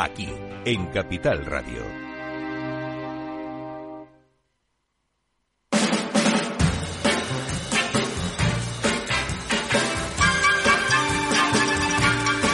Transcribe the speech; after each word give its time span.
Aquí, 0.00 0.28
en 0.64 0.86
Capital 0.92 1.44
Radio. 1.44 1.82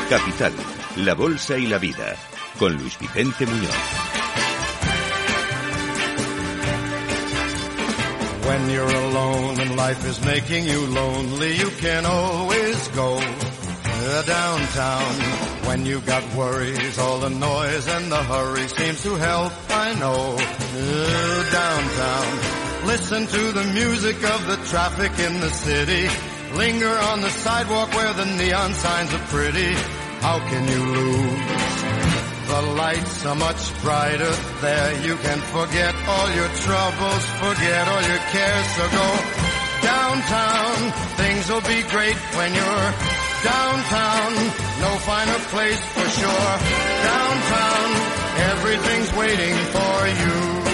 Capital, 0.09 0.53
la 0.97 1.13
Bolsa 1.13 1.59
y 1.59 1.67
la 1.67 1.77
Vida, 1.77 2.17
con 2.59 2.79
Luis 2.79 2.99
Vicente 2.99 3.45
Muñoz. 3.45 3.71
When 8.47 8.71
you're 8.71 8.89
alone 8.89 9.61
and 9.61 9.77
life 9.77 10.03
is 10.09 10.25
making 10.25 10.65
you 10.65 10.87
lonely, 10.87 11.59
you 11.59 11.69
can 11.79 12.07
always 12.07 12.89
go 12.97 13.21
uh, 14.05 14.23
downtown. 14.23 15.15
When 15.67 15.87
you've 15.87 16.07
got 16.07 16.23
worries, 16.35 16.99
all 16.99 17.19
the 17.19 17.31
noise 17.31 17.89
and 17.89 18.13
the 18.13 18.23
hurry 18.23 18.69
seems 18.69 19.03
to 19.03 19.15
help, 19.17 19.53
I 19.71 19.95
know. 19.95 20.37
Downtown. 21.53 22.87
Listen 22.87 23.27
to 23.27 23.53
the 23.53 23.65
music 23.73 24.17
of 24.17 24.47
the 24.47 24.57
traffic 24.69 25.19
in 25.19 25.41
the 25.41 25.51
city. 25.51 26.09
Linger 26.55 26.97
on 27.11 27.21
the 27.21 27.31
sidewalk 27.31 27.93
where 27.95 28.13
the 28.13 28.27
neon 28.27 28.75
signs 28.75 29.13
are 29.15 29.27
pretty. 29.33 29.73
How 30.21 30.39
can 30.39 30.69
you 30.69 30.83
lose? 30.85 31.75
The 32.47 32.63
lights 32.77 33.27
are 33.27 33.35
much 33.35 33.83
brighter 33.83 34.31
there. 34.61 35.03
You 35.03 35.17
can 35.17 35.39
forget 35.39 35.95
all 36.07 36.31
your 36.35 36.49
troubles, 36.63 37.25
forget 37.41 37.89
all 37.89 38.03
your 38.03 38.23
cares. 38.37 38.67
So 38.77 38.85
go 39.01 39.09
downtown. 39.83 40.77
Things 41.17 41.49
will 41.49 41.63
be 41.63 41.83
great 41.89 42.17
when 42.37 42.55
you're 42.55 43.24
downtown. 43.45 44.33
No 44.81 44.91
finer 45.07 45.39
place 45.53 45.81
for 45.95 46.07
sure. 46.19 46.53
Downtown. 47.11 47.91
Everything's 48.53 49.11
waiting 49.17 49.57
for 49.75 50.09
you. 50.09 50.65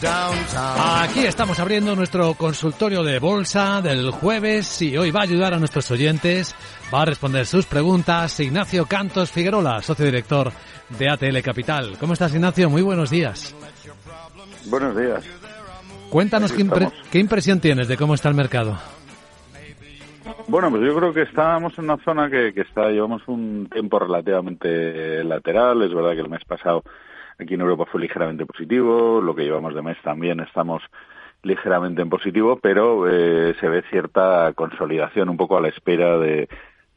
Downtown. 0.00 1.02
Aquí 1.08 1.24
estamos 1.24 1.58
abriendo 1.60 1.96
nuestro 1.96 2.34
consultorio 2.34 3.02
de 3.02 3.18
bolsa 3.18 3.80
del 3.80 4.10
jueves 4.10 4.82
y 4.82 4.96
hoy 4.98 5.10
va 5.10 5.20
a 5.20 5.22
ayudar 5.22 5.54
a 5.54 5.58
nuestros 5.58 5.90
oyentes, 5.90 6.54
va 6.92 7.02
a 7.02 7.04
responder 7.06 7.46
sus 7.46 7.64
preguntas 7.64 8.38
Ignacio 8.40 8.84
Cantos 8.86 9.30
Figuerola, 9.30 9.80
socio 9.82 10.04
director 10.04 10.52
de 10.98 11.08
ATL 11.08 11.40
Capital. 11.42 11.96
¿Cómo 11.98 12.12
estás 12.12 12.34
Ignacio? 12.34 12.68
Muy 12.68 12.82
buenos 12.82 13.08
días. 13.08 13.54
Buenos 14.66 14.94
días. 14.96 15.24
Cuéntanos 16.10 16.52
qué, 16.52 16.64
impre- 16.66 16.92
qué 17.10 17.18
impresión 17.18 17.60
tienes 17.60 17.88
de 17.88 17.96
cómo 17.96 18.14
está 18.14 18.28
el 18.28 18.34
mercado. 18.34 18.78
Bueno, 20.48 20.70
pues 20.70 20.82
yo 20.82 20.96
creo 20.96 21.12
que 21.12 21.22
estábamos 21.22 21.78
en 21.78 21.84
una 21.84 21.96
zona 21.98 22.30
que, 22.30 22.52
que 22.54 22.62
está, 22.62 22.90
llevamos 22.90 23.22
un 23.26 23.68
tiempo 23.70 23.98
relativamente 23.98 25.22
lateral. 25.24 25.82
Es 25.82 25.92
verdad 25.92 26.12
que 26.12 26.20
el 26.20 26.28
mes 26.28 26.44
pasado 26.44 26.82
aquí 27.38 27.54
en 27.54 27.60
Europa 27.60 27.86
fue 27.90 28.00
ligeramente 28.00 28.46
positivo, 28.46 29.20
lo 29.20 29.34
que 29.34 29.42
llevamos 29.42 29.74
de 29.74 29.82
mes 29.82 29.96
también 30.02 30.40
estamos 30.40 30.82
ligeramente 31.42 32.02
en 32.02 32.08
positivo, 32.08 32.58
pero 32.60 33.08
eh, 33.08 33.54
se 33.60 33.68
ve 33.68 33.82
cierta 33.90 34.52
consolidación 34.54 35.28
un 35.28 35.36
poco 35.36 35.56
a 35.56 35.60
la 35.60 35.68
espera 35.68 36.18
de, 36.18 36.48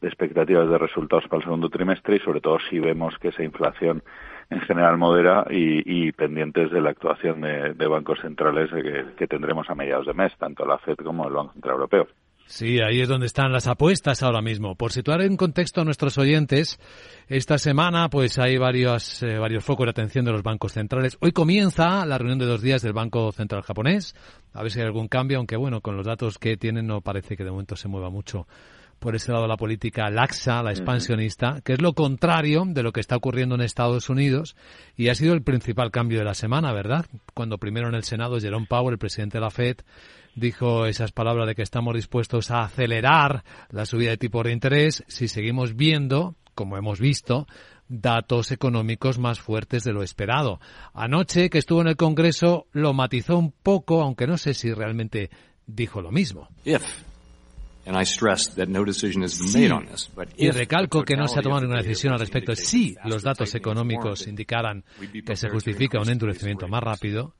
expectativas 0.01 0.69
de 0.69 0.77
resultados 0.77 1.27
para 1.27 1.39
el 1.39 1.43
segundo 1.43 1.69
trimestre 1.69 2.17
y 2.17 2.19
sobre 2.19 2.39
todo 2.39 2.59
si 2.69 2.79
vemos 2.79 3.17
que 3.19 3.29
esa 3.29 3.43
inflación 3.43 4.03
en 4.49 4.61
general 4.61 4.97
modera 4.97 5.45
y, 5.49 6.11
pendientes 6.13 6.71
de 6.71 6.79
la 6.79 6.91
actuación 6.91 7.41
de, 7.41 7.87
bancos 7.87 8.19
centrales 8.21 8.71
que, 8.71 9.05
que 9.17 9.27
tendremos 9.27 9.69
a 9.69 9.75
mediados 9.75 10.05
de 10.05 10.13
mes, 10.13 10.31
tanto 10.37 10.65
la 10.65 10.77
FED 10.77 10.97
como 10.97 11.27
el 11.27 11.33
Banco 11.33 11.53
Central 11.53 11.75
Europeo. 11.75 12.07
Sí, 12.47 12.79
ahí 12.79 13.01
es 13.01 13.09
donde 13.09 13.25
están 13.25 13.51
las 13.51 13.67
apuestas 13.67 14.23
ahora 14.23 14.41
mismo. 14.41 14.75
Por 14.75 14.93
situar 14.93 15.21
en 15.21 15.35
contexto 15.35 15.81
a 15.81 15.83
nuestros 15.83 16.17
oyentes, 16.17 16.79
esta 17.27 17.57
semana 17.57 18.09
pues 18.09 18.39
hay 18.39 18.57
varios, 18.57 19.21
eh, 19.21 19.37
varios 19.37 19.65
focos 19.65 19.85
de 19.85 19.91
atención 19.91 20.23
de 20.23 20.31
los 20.31 20.43
bancos 20.43 20.71
centrales. 20.71 21.17
Hoy 21.19 21.33
comienza 21.33 22.05
la 22.05 22.17
reunión 22.17 22.39
de 22.39 22.45
dos 22.45 22.61
días 22.61 22.81
del 22.81 22.93
Banco 22.93 23.33
Central 23.33 23.63
japonés. 23.63 24.15
A 24.53 24.63
ver 24.63 24.71
si 24.71 24.79
hay 24.79 24.85
algún 24.85 25.09
cambio, 25.09 25.39
aunque 25.39 25.57
bueno, 25.57 25.81
con 25.81 25.97
los 25.97 26.05
datos 26.05 26.37
que 26.37 26.55
tienen 26.55 26.87
no 26.87 27.01
parece 27.01 27.35
que 27.35 27.43
de 27.43 27.51
momento 27.51 27.75
se 27.75 27.89
mueva 27.89 28.09
mucho 28.09 28.47
por 28.99 29.15
ese 29.15 29.31
lado 29.31 29.47
la 29.47 29.57
política 29.57 30.09
laxa, 30.09 30.63
la 30.63 30.71
expansionista, 30.71 31.61
que 31.63 31.73
es 31.73 31.81
lo 31.81 31.93
contrario 31.93 32.63
de 32.65 32.83
lo 32.83 32.91
que 32.91 32.99
está 32.99 33.15
ocurriendo 33.15 33.55
en 33.55 33.61
Estados 33.61 34.09
Unidos 34.09 34.55
y 34.95 35.09
ha 35.09 35.15
sido 35.15 35.33
el 35.33 35.43
principal 35.43 35.91
cambio 35.91 36.19
de 36.19 36.25
la 36.25 36.33
semana, 36.33 36.73
¿verdad? 36.73 37.05
Cuando 37.33 37.57
primero 37.57 37.89
en 37.89 37.95
el 37.95 38.03
Senado 38.03 38.39
Jerome 38.39 38.65
Powell, 38.67 38.93
el 38.93 38.99
presidente 38.99 39.37
de 39.37 39.41
la 39.41 39.51
Fed, 39.51 39.77
dijo 40.37 40.85
esas 40.85 41.11
palabras 41.11 41.47
de 41.47 41.55
que 41.55 41.63
estamos 41.63 41.95
dispuestos 41.95 42.51
a 42.51 42.61
acelerar 42.61 43.43
la 43.69 43.85
subida 43.85 44.11
de 44.11 44.17
tipos 44.17 44.45
de 44.45 44.53
interés 44.53 45.03
si 45.07 45.27
seguimos 45.27 45.75
viendo, 45.75 46.35
como 46.53 46.77
hemos 46.77 46.99
visto, 46.99 47.47
datos 47.89 48.51
económicos 48.51 49.17
más 49.17 49.39
fuertes 49.39 49.83
de 49.83 49.93
lo 49.93 50.03
esperado. 50.03 50.59
Anoche, 50.93 51.49
que 51.49 51.57
estuvo 51.57 51.81
en 51.81 51.87
el 51.87 51.95
Congreso, 51.95 52.67
lo 52.71 52.93
matizó 52.93 53.37
un 53.37 53.51
poco, 53.51 54.01
aunque 54.01 54.27
no 54.27 54.37
sé 54.37 54.53
si 54.53 54.71
realmente 54.73 55.31
dijo 55.65 56.01
lo 56.01 56.11
mismo. 56.11 56.49
Sí. 59.31 59.59
Y 60.35 60.51
recalco 60.51 61.03
que 61.03 61.15
no 61.15 61.27
se 61.27 61.39
ha 61.39 61.41
tomado 61.41 61.61
ninguna 61.61 61.81
decisión 61.81 62.13
al 62.13 62.19
respecto. 62.19 62.53
Si 62.53 62.95
los 63.05 63.23
datos 63.23 63.55
económicos 63.55 64.27
indicaran 64.27 64.83
que 65.25 65.35
se 65.37 65.49
justifica 65.49 65.99
un 66.01 66.09
endurecimiento 66.09 66.67
más 66.67 66.83
rápido, 66.83 67.33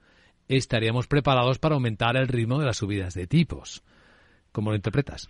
estaríamos 0.48 1.08
preparados 1.08 1.60
para 1.60 1.76
aumentar 1.76 2.16
el 2.18 2.28
ritmo 2.28 2.60
de 2.60 2.66
las 2.66 2.78
subidas 2.78 3.14
de 3.14 3.28
tipos. 3.28 3.84
¿Cómo 4.52 4.72
lo 4.72 4.76
interpretas? 4.76 5.30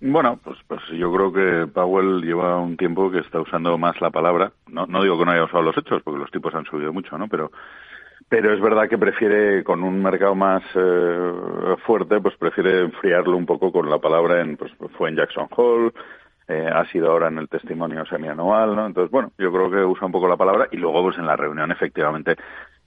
Bueno, 0.00 0.38
pues, 0.44 0.58
pues 0.66 0.82
yo 0.92 1.10
creo 1.10 1.32
que 1.32 1.72
Powell 1.72 2.20
lleva 2.20 2.58
un 2.58 2.76
tiempo 2.76 3.10
que 3.10 3.20
está 3.20 3.40
usando 3.40 3.78
más 3.78 3.98
la 4.00 4.10
palabra. 4.10 4.52
No, 4.66 4.86
no 4.86 5.02
digo 5.02 5.18
que 5.18 5.24
no 5.24 5.30
haya 5.30 5.44
usado 5.44 5.62
los 5.62 5.78
hechos, 5.78 6.02
porque 6.02 6.20
los 6.20 6.30
tipos 6.30 6.54
han 6.54 6.66
subido 6.66 6.92
mucho, 6.92 7.16
¿no? 7.16 7.28
Pero, 7.28 7.50
pero 8.28 8.52
es 8.52 8.60
verdad 8.60 8.88
que 8.90 8.98
prefiere, 8.98 9.64
con 9.64 9.82
un 9.82 10.02
mercado 10.02 10.34
más 10.34 10.62
eh, 10.74 11.76
fuerte, 11.86 12.20
pues 12.20 12.36
prefiere 12.36 12.80
enfriarlo 12.80 13.36
un 13.36 13.46
poco 13.46 13.72
con 13.72 13.88
la 13.88 13.98
palabra. 13.98 14.42
En, 14.42 14.58
pues 14.58 14.70
fue 14.98 15.08
en 15.08 15.16
Jackson 15.16 15.48
Hole, 15.56 15.92
eh, 16.48 16.68
ha 16.70 16.84
sido 16.90 17.10
ahora 17.10 17.28
en 17.28 17.38
el 17.38 17.48
testimonio 17.48 18.04
semianual, 18.04 18.76
¿no? 18.76 18.86
Entonces, 18.86 19.10
bueno, 19.10 19.32
yo 19.38 19.50
creo 19.50 19.70
que 19.70 19.82
usa 19.82 20.06
un 20.06 20.12
poco 20.12 20.28
la 20.28 20.36
palabra 20.36 20.68
y 20.70 20.76
luego, 20.76 21.02
pues 21.02 21.16
en 21.16 21.26
la 21.26 21.36
reunión, 21.36 21.72
efectivamente, 21.72 22.36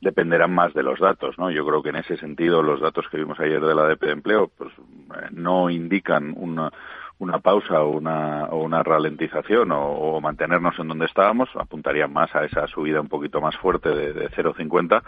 dependerán 0.02 0.54
más 0.54 0.74
de 0.74 0.84
los 0.84 1.00
datos, 1.00 1.38
¿no? 1.38 1.52
Yo 1.52 1.66
creo 1.66 1.84
que 1.84 1.90
en 1.90 1.98
ese 1.98 2.18
sentido 2.18 2.64
los 2.64 2.80
datos 2.80 3.06
que 3.10 3.18
vimos 3.18 3.40
ayer 3.40 3.62
de 3.62 3.76
la 3.76 3.84
ADP 3.84 4.02
de 4.02 4.12
empleo, 4.12 4.50
pues 4.58 4.72
eh, 4.72 5.28
no 5.32 5.70
indican 5.70 6.34
una, 6.38 6.72
una 7.18 7.40
pausa 7.40 7.82
o 7.82 7.90
una, 7.90 8.46
o 8.46 8.64
una 8.64 8.82
ralentización 8.82 9.72
o, 9.72 9.92
o 9.92 10.22
mantenernos 10.22 10.80
en 10.80 10.88
donde 10.88 11.06
estábamos, 11.06 11.50
apuntarían 11.56 12.14
más 12.14 12.34
a 12.36 12.46
esa 12.46 12.68
subida 12.68 13.02
un 13.02 13.10
poquito 13.10 13.42
más 13.42 13.56
fuerte 13.58 13.90
de, 13.90 14.14
de 14.14 14.30
0,50. 14.30 15.04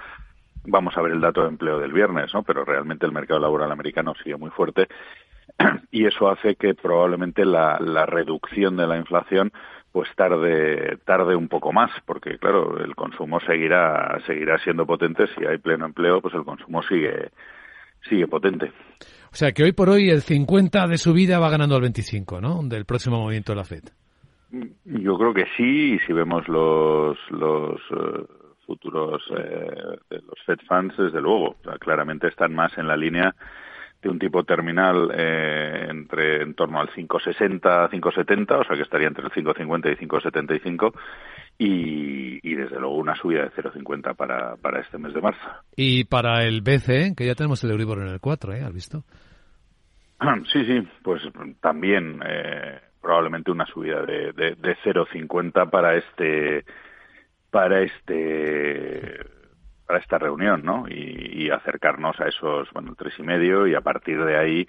Vamos 0.65 0.95
a 0.95 1.01
ver 1.01 1.13
el 1.13 1.21
dato 1.21 1.41
de 1.41 1.49
empleo 1.49 1.79
del 1.79 1.93
viernes, 1.93 2.33
¿no? 2.33 2.43
Pero 2.43 2.65
realmente 2.65 3.05
el 3.05 3.13
mercado 3.13 3.39
laboral 3.39 3.71
americano 3.71 4.13
sigue 4.21 4.35
muy 4.35 4.51
fuerte. 4.51 4.88
y 5.91 6.05
eso 6.05 6.29
hace 6.29 6.55
que 6.55 6.75
probablemente 6.75 7.45
la, 7.45 7.79
la 7.79 8.05
reducción 8.05 8.77
de 8.77 8.88
la 8.88 8.97
inflación 8.97 9.51
pues 9.91 10.09
tarde 10.15 10.97
tarde 11.05 11.35
un 11.35 11.47
poco 11.47 11.73
más 11.73 11.91
porque 12.05 12.38
claro 12.38 12.77
el 12.79 12.95
consumo 12.95 13.39
seguirá 13.41 14.19
seguirá 14.25 14.57
siendo 14.59 14.85
potente. 14.85 15.25
Si 15.35 15.45
hay 15.45 15.57
pleno 15.57 15.85
empleo 15.85 16.21
pues 16.21 16.33
el 16.33 16.43
consumo 16.43 16.81
sigue 16.83 17.31
sigue 18.09 18.27
potente. 18.27 18.71
O 19.31 19.35
sea 19.35 19.51
que 19.51 19.63
hoy 19.63 19.71
por 19.71 19.89
hoy 19.89 20.09
el 20.09 20.21
50 20.21 20.88
de 20.88 20.97
su 20.97 21.13
vida 21.13 21.39
va 21.39 21.49
ganando 21.49 21.75
al 21.75 21.81
25 21.81 22.41
no 22.41 22.61
del 22.63 22.85
próximo 22.85 23.19
movimiento 23.19 23.51
de 23.51 23.57
la 23.57 23.63
Fed. 23.63 23.83
Yo 24.85 25.17
creo 25.17 25.33
que 25.33 25.45
sí 25.57 25.93
y 25.93 25.99
si 25.99 26.13
vemos 26.13 26.47
los 26.47 27.17
los 27.29 27.79
eh, 27.91 28.25
futuros 28.65 29.21
eh, 29.38 29.97
de 30.09 30.17
los 30.17 30.39
Fed 30.45 30.59
funds 30.67 30.95
desde 30.97 31.21
luego 31.21 31.55
claramente 31.79 32.27
están 32.27 32.53
más 32.53 32.77
en 32.77 32.88
la 32.88 32.95
línea 32.95 33.35
de 34.01 34.09
un 34.09 34.18
tipo 34.18 34.44
terminal 34.44 35.12
eh, 35.13 35.88
entre 35.89 36.42
en 36.42 36.56
torno 36.56 36.80
al 36.80 36.89
560, 36.89 37.89
570, 37.89 38.57
o 38.57 38.63
sea 38.63 38.75
que 38.75 38.81
estaría 38.81 39.07
entre 39.07 39.25
el 39.25 39.31
550 39.31 39.92
y 39.92 39.95
575 39.98 40.94
y, 41.57 42.50
y 42.50 42.56
desde 42.56 42.80
luego 42.80 42.95
una 42.95 43.15
subida 43.15 43.44
de 43.44 43.51
0,50 43.51 44.15
para, 44.15 44.56
para 44.56 44.81
este 44.81 44.98
mes 44.98 45.13
de 45.13 45.21
marzo. 45.21 45.48
Y 45.75 46.06
para 46.06 46.44
el 46.44 46.62
BCE, 46.62 47.13
que 47.15 47.27
ya 47.27 47.36
tenemos 47.36 47.63
el 47.63 47.71
Euribor 47.71 48.00
en 48.00 48.07
el 48.07 48.19
4, 48.19 48.53
¿eh? 48.53 48.63
¿Has 48.63 48.74
visto? 48.74 49.03
Sí, 50.51 50.63
sí, 50.65 50.88
pues 51.03 51.21
también 51.62 52.21
eh, 52.24 52.80
probablemente 53.01 53.50
una 53.50 53.65
subida 53.65 54.03
de, 54.03 54.31
de, 54.33 54.56
de 54.56 54.77
0,50 54.83 55.69
para 55.69 55.95
este 55.98 56.63
para 57.50 57.81
este 57.81 59.19
para 59.91 59.99
esta 59.99 60.17
reunión, 60.17 60.63
¿no? 60.63 60.85
Y, 60.88 61.49
acercarnos 61.49 62.17
a 62.21 62.29
esos, 62.29 62.71
bueno, 62.71 62.95
tres 62.97 63.13
y 63.19 63.23
medio 63.23 63.67
y 63.67 63.75
a 63.75 63.81
partir 63.81 64.23
de 64.23 64.38
ahí 64.38 64.65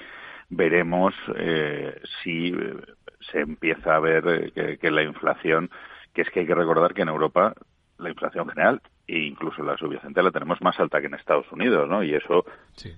veremos 0.48 1.14
eh, 1.36 1.94
si 2.22 2.48
eh, 2.48 2.74
se 3.30 3.38
empieza 3.38 3.94
a 3.94 4.00
ver 4.00 4.52
eh, 4.56 4.78
que, 4.80 4.90
la 4.90 5.04
inflación, 5.04 5.70
que 6.12 6.22
es 6.22 6.30
que 6.30 6.40
hay 6.40 6.46
que 6.46 6.56
recordar 6.56 6.92
que 6.92 7.02
en 7.02 7.08
Europa 7.08 7.54
la 7.98 8.08
inflación 8.08 8.48
general 8.48 8.82
e 9.06 9.20
incluso 9.20 9.62
la 9.62 9.76
subyacente 9.76 10.24
la 10.24 10.32
tenemos 10.32 10.60
más 10.60 10.80
alta 10.80 11.00
que 11.00 11.06
en 11.06 11.14
Estados 11.14 11.46
Unidos, 11.52 11.88
¿no? 11.88 12.02
Y 12.02 12.14
eso 12.14 12.44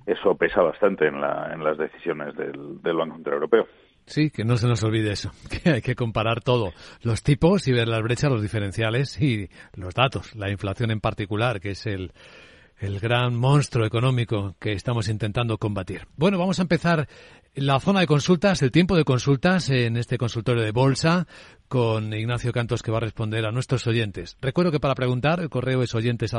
eso 0.07 0.35
pesa 0.35 0.63
bastante 0.63 1.07
en, 1.07 1.21
la, 1.21 1.53
en 1.53 1.63
las 1.63 1.77
decisiones 1.77 2.35
del, 2.37 2.81
del 2.81 2.97
Banco 2.97 3.17
Central 3.17 3.35
Europeo. 3.35 3.69
Sí, 4.07 4.31
que 4.31 4.45
no 4.45 4.57
se 4.57 4.67
nos 4.67 4.83
olvide 4.83 5.13
eso, 5.13 5.33
que 5.63 5.71
hay 5.71 5.83
que 5.83 5.95
comparar 5.95 6.43
todo, 6.43 6.73
los 7.03 7.23
tipos 7.23 7.67
y 7.69 7.73
ver 7.73 7.89
las 7.89 8.03
brechas, 8.03 8.31
los 8.31 8.43
diferenciales 8.43 9.21
y 9.21 9.49
los 9.75 9.95
datos, 9.95 10.35
la 10.35 10.51
inflación 10.51 10.91
en 10.91 11.01
particular, 11.01 11.61
que 11.61 11.71
es 11.71 11.87
el, 11.87 12.13
el 12.79 13.01
gran 13.01 13.35
monstruo 13.35 13.87
económico 13.87 14.57
que 14.59 14.73
estamos 14.73 15.09
intentando 15.09 15.59
combatir. 15.59 16.07
Bueno, 16.17 16.39
vamos 16.39 16.59
a 16.59 16.63
empezar 16.63 17.09
la 17.55 17.79
zona 17.79 18.01
de 18.01 18.07
consultas, 18.07 18.63
el 18.63 18.73
tiempo 18.73 18.97
de 18.97 19.05
consultas 19.05 19.71
en 19.71 19.97
este 19.97 20.19
consultorio 20.19 20.63
de 20.63 20.73
bolsa 20.73 21.27
con 21.69 22.13
Ignacio 22.13 22.53
Cantos 22.53 22.83
que 22.83 22.91
va 22.91 22.99
a 22.99 23.01
responder 23.01 23.47
a 23.47 23.53
nuestros 23.53 23.87
oyentes. 23.87 24.37
Recuerdo 24.41 24.73
que 24.73 24.81
para 24.81 24.95
preguntar 24.95 25.41
el 25.41 25.51
correo 25.51 25.83
es 25.83 25.95
oyentes 25.95 26.35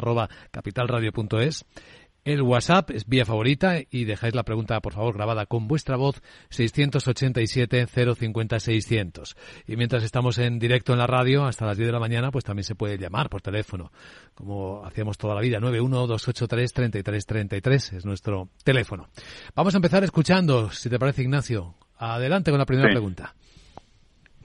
el 2.26 2.42
WhatsApp 2.42 2.90
es 2.90 3.06
vía 3.06 3.24
favorita 3.24 3.76
y 3.90 4.04
dejáis 4.06 4.34
la 4.34 4.42
pregunta, 4.44 4.80
por 4.82 4.94
favor, 4.94 5.14
grabada 5.14 5.46
con 5.46 5.68
vuestra 5.68 5.96
voz 5.96 6.24
687-050-600. 6.50 9.36
Y 9.68 9.76
mientras 9.76 10.04
estamos 10.04 10.40
en 10.40 10.58
directo 10.58 10.94
en 10.94 11.00
la 11.00 11.06
radio, 11.06 11.46
hasta 11.46 11.68
las 11.68 11.78
10 11.78 11.88
de 11.88 11.94
la 11.94 12.00
mañana, 12.00 12.32
pues 12.32 12.44
también 12.44 12.64
se 12.64 12.74
puede 12.74 12.98
llamar 12.98 13.30
por 13.30 13.44
teléfono, 13.44 13.92
como 14.34 14.84
hacíamos 14.84 15.20
toda 15.20 15.36
la 15.36 15.42
vida. 15.42 15.60
912833333 15.60 17.98
es 17.98 18.06
nuestro 18.06 18.50
teléfono. 18.64 19.08
Vamos 19.54 19.76
a 19.76 19.78
empezar 19.78 20.04
escuchando, 20.04 20.72
si 20.72 20.90
te 20.90 20.98
parece, 20.98 21.22
Ignacio. 21.22 21.76
Adelante 21.98 22.50
con 22.50 22.58
la 22.58 22.66
primera 22.66 22.90
pregunta. 22.90 23.36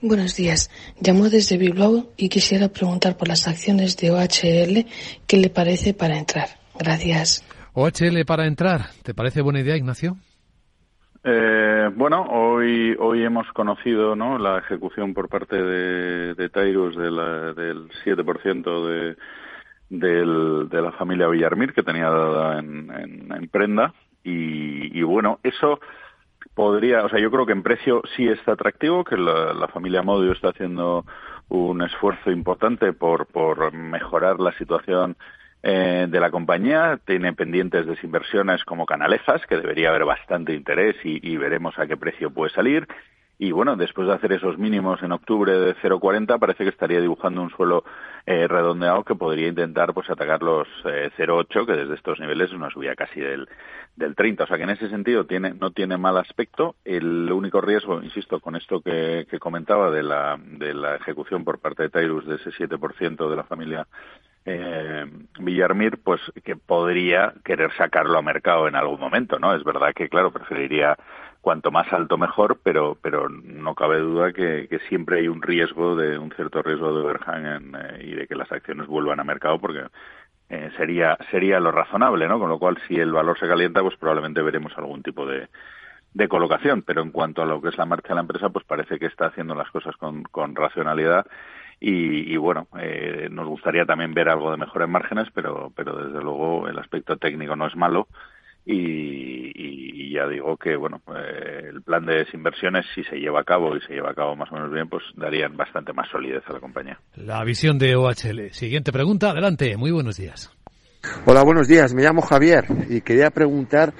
Buenos 0.03 0.35
días. 0.35 0.69
Llamo 0.99 1.29
desde 1.29 1.57
Bilbao 1.57 2.11
y 2.15 2.29
quisiera 2.29 2.69
preguntar 2.69 3.17
por 3.17 3.27
las 3.27 3.47
acciones 3.47 3.97
de 3.97 4.11
OHL, 4.11 4.85
¿qué 5.25 5.37
le 5.37 5.49
parece 5.49 5.95
para 5.95 6.19
entrar? 6.19 6.59
Gracias. 6.77 7.43
OHL 7.73 8.25
para 8.25 8.47
entrar, 8.47 8.81
¿te 9.03 9.13
parece 9.13 9.41
buena 9.41 9.61
idea, 9.61 9.77
Ignacio? 9.77 10.17
Eh, 11.23 11.89
bueno, 11.95 12.23
hoy 12.29 12.95
hoy 12.99 13.23
hemos 13.23 13.47
conocido 13.53 14.15
¿no? 14.15 14.37
la 14.39 14.57
ejecución 14.57 15.13
por 15.13 15.29
parte 15.29 15.55
de, 15.55 16.33
de 16.33 16.49
de 16.49 17.53
del 17.53 17.89
7% 18.03 18.87
de, 18.87 19.17
del, 19.89 20.67
de 20.69 20.81
la 20.81 20.91
familia 20.93 21.27
Villarmir 21.27 21.73
que 21.73 21.83
tenía 21.83 22.09
dada 22.09 22.59
en, 22.59 22.91
en, 22.91 23.47
prenda 23.49 23.93
y, 24.23 24.99
y, 24.99 25.03
bueno, 25.03 25.39
eso 25.43 25.79
podría, 26.55 27.05
o 27.05 27.09
sea, 27.09 27.19
yo 27.19 27.31
creo 27.31 27.45
que 27.45 27.53
en 27.53 27.63
precio 27.63 28.01
sí 28.15 28.27
está 28.27 28.53
atractivo, 28.53 29.03
que 29.03 29.15
la, 29.15 29.53
la 29.53 29.67
familia 29.67 30.01
Modio 30.01 30.31
está 30.31 30.49
haciendo 30.49 31.05
un 31.49 31.81
esfuerzo 31.83 32.31
importante 32.31 32.93
por, 32.93 33.27
por 33.27 33.73
mejorar 33.73 34.39
la 34.39 34.51
situación 34.57 35.15
eh, 35.63 36.07
de 36.09 36.19
la 36.19 36.31
compañía, 36.31 36.99
tiene 37.05 37.33
pendientes 37.33 37.85
desinversiones 37.85 38.63
como 38.65 38.87
Canalejas, 38.87 39.45
que 39.45 39.57
debería 39.57 39.89
haber 39.89 40.05
bastante 40.05 40.53
interés 40.53 40.95
y, 41.03 41.37
veremos 41.37 41.77
a 41.77 41.85
qué 41.85 41.97
precio 41.97 42.31
puede 42.31 42.51
salir. 42.51 42.87
Y 43.37 43.51
bueno, 43.51 43.75
después 43.75 44.07
de 44.07 44.13
hacer 44.13 44.33
esos 44.33 44.57
mínimos 44.59 45.01
en 45.01 45.11
octubre 45.11 45.51
de 45.51 45.75
0,40, 45.75 46.39
parece 46.39 46.63
que 46.63 46.69
estaría 46.69 47.01
dibujando 47.01 47.41
un 47.41 47.49
suelo 47.49 47.83
eh, 48.27 48.47
redondeado 48.47 49.03
que 49.03 49.15
podría 49.15 49.47
intentar 49.47 49.93
pues 49.95 50.09
atacar 50.11 50.43
los 50.43 50.67
0,8, 50.83 51.63
eh, 51.63 51.65
que 51.65 51.73
desde 51.73 51.95
estos 51.95 52.19
niveles 52.19 52.49
es 52.49 52.55
una 52.55 52.69
subida 52.69 52.95
casi 52.95 53.19
del, 53.19 53.47
del 53.95 54.15
30. 54.15 54.43
O 54.43 54.47
sea 54.47 54.57
que 54.57 54.63
en 54.63 54.69
ese 54.69 54.89
sentido 54.89 55.25
tiene, 55.25 55.55
no 55.55 55.71
tiene 55.71 55.97
mal 55.97 56.17
aspecto. 56.17 56.75
El 56.85 57.31
único 57.31 57.61
riesgo, 57.61 58.03
insisto, 58.03 58.39
con 58.39 58.55
esto 58.55 58.81
que, 58.81 59.25
que 59.27 59.39
comentaba 59.39 59.89
de 59.89 60.03
la, 60.03 60.39
de 60.39 60.75
la 60.75 60.95
ejecución 60.97 61.43
por 61.43 61.59
parte 61.59 61.83
de 61.83 61.89
Tairus 61.89 62.27
de 62.27 62.35
ese 62.35 62.51
7% 62.51 63.27
de 63.27 63.35
la 63.35 63.43
familia 63.43 63.87
eh, 64.45 65.05
Villarmir, 65.39 65.99
pues 66.03 66.19
que 66.43 66.55
podría 66.55 67.33
querer 67.43 67.71
sacarlo 67.77 68.17
a 68.17 68.21
mercado 68.21 68.67
en 68.67 68.75
algún 68.75 68.99
momento, 68.99 69.39
¿no? 69.39 69.53
Es 69.53 69.63
verdad 69.63 69.93
que, 69.95 70.09
claro, 70.09 70.31
preferiría 70.31 70.97
cuanto 71.41 71.71
más 71.71 71.91
alto 71.93 72.17
mejor, 72.17 72.59
pero 72.63 72.97
pero 73.01 73.29
no 73.29 73.75
cabe 73.75 73.99
duda 73.99 74.33
que, 74.33 74.67
siempre 74.89 75.19
hay 75.19 75.27
un 75.27 75.41
riesgo 75.41 75.95
de 75.95 76.17
un 76.17 76.31
cierto 76.31 76.61
riesgo 76.61 76.93
de 76.93 77.01
overhang 77.01 77.75
eh, 77.75 78.03
y 78.03 78.11
de 78.11 78.27
que 78.27 78.35
las 78.35 78.51
acciones 78.51 78.87
vuelvan 78.87 79.19
a 79.19 79.23
mercado, 79.23 79.59
porque 79.59 79.85
eh, 80.49 80.71
sería 80.77 81.17
sería 81.29 81.59
lo 81.59 81.71
razonable, 81.71 82.27
¿no? 82.27 82.39
Con 82.39 82.49
lo 82.49 82.59
cual, 82.59 82.77
si 82.87 82.95
el 82.95 83.11
valor 83.11 83.37
se 83.39 83.47
calienta, 83.47 83.81
pues 83.81 83.97
probablemente 83.97 84.41
veremos 84.41 84.73
algún 84.77 85.03
tipo 85.03 85.25
de 85.25 85.49
de 86.13 86.27
colocación, 86.27 86.81
pero 86.81 87.01
en 87.01 87.11
cuanto 87.11 87.41
a 87.41 87.45
lo 87.45 87.61
que 87.61 87.69
es 87.69 87.77
la 87.77 87.85
marcha 87.85 88.09
de 88.09 88.15
la 88.15 88.21
empresa, 88.21 88.49
pues 88.49 88.65
parece 88.65 88.99
que 88.99 89.05
está 89.05 89.27
haciendo 89.27 89.55
las 89.55 89.71
cosas 89.71 89.95
con, 89.95 90.23
con 90.23 90.55
racionalidad 90.55 91.25
y, 91.83 92.37
bueno, 92.37 92.67
eh, 92.79 93.27
nos 93.31 93.47
gustaría 93.47 93.85
también 93.85 94.13
ver 94.13 94.29
algo 94.29 94.51
de 94.51 94.57
mejora 94.57 94.85
en 94.85 94.91
márgenes, 94.91 95.29
pero, 95.33 95.71
pero 95.75 95.97
desde 95.97 96.21
luego 96.21 96.67
el 96.67 96.77
aspecto 96.77 97.17
técnico 97.17 97.55
no 97.55 97.65
es 97.65 97.75
malo. 97.75 98.07
Y, 98.63 100.13
ya 100.13 100.27
digo 100.27 100.57
que 100.57 100.75
bueno 100.75 101.01
eh, 101.17 101.69
el 101.69 101.81
plan 101.83 102.05
de 102.05 102.17
desinversiones 102.17 102.85
si 102.93 103.01
se 103.05 103.15
lleva 103.15 103.39
a 103.39 103.43
cabo 103.45 103.77
y 103.77 103.81
se 103.81 103.93
lleva 103.93 104.11
a 104.11 104.13
cabo 104.13 104.35
más 104.35 104.51
o 104.51 104.55
menos 104.55 104.69
bien 104.69 104.89
pues 104.89 105.01
darían 105.15 105.55
bastante 105.55 105.93
más 105.93 106.09
solidez 106.09 106.43
a 106.47 106.53
la 106.53 106.59
compañía. 106.59 106.99
La 107.15 107.41
visión 107.45 107.79
de 107.79 107.95
OHL 107.95 108.51
siguiente 108.51 108.91
pregunta 108.91 109.29
adelante. 109.29 109.77
Muy 109.77 109.91
buenos 109.91 110.17
días. 110.17 110.51
Hola 111.25 111.43
buenos 111.43 111.69
días. 111.69 111.93
Me 111.93 112.03
llamo 112.03 112.21
Javier 112.21 112.65
y 112.89 112.99
quería 112.99 113.29
preguntar 113.29 113.93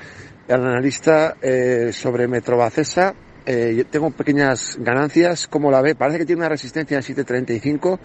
al 0.49 0.65
analista 0.65 1.37
eh, 1.41 1.93
sobre 1.93 2.27
Metrobacesa 2.27 3.15
eh, 3.45 3.85
tengo 3.89 4.11
pequeñas 4.11 4.77
ganancias, 4.79 5.47
¿cómo 5.47 5.71
la 5.71 5.81
ve? 5.81 5.95
Parece 5.95 6.19
que 6.19 6.25
tiene 6.25 6.41
una 6.41 6.49
resistencia 6.49 6.97
en 6.97 7.03
735 7.03 7.99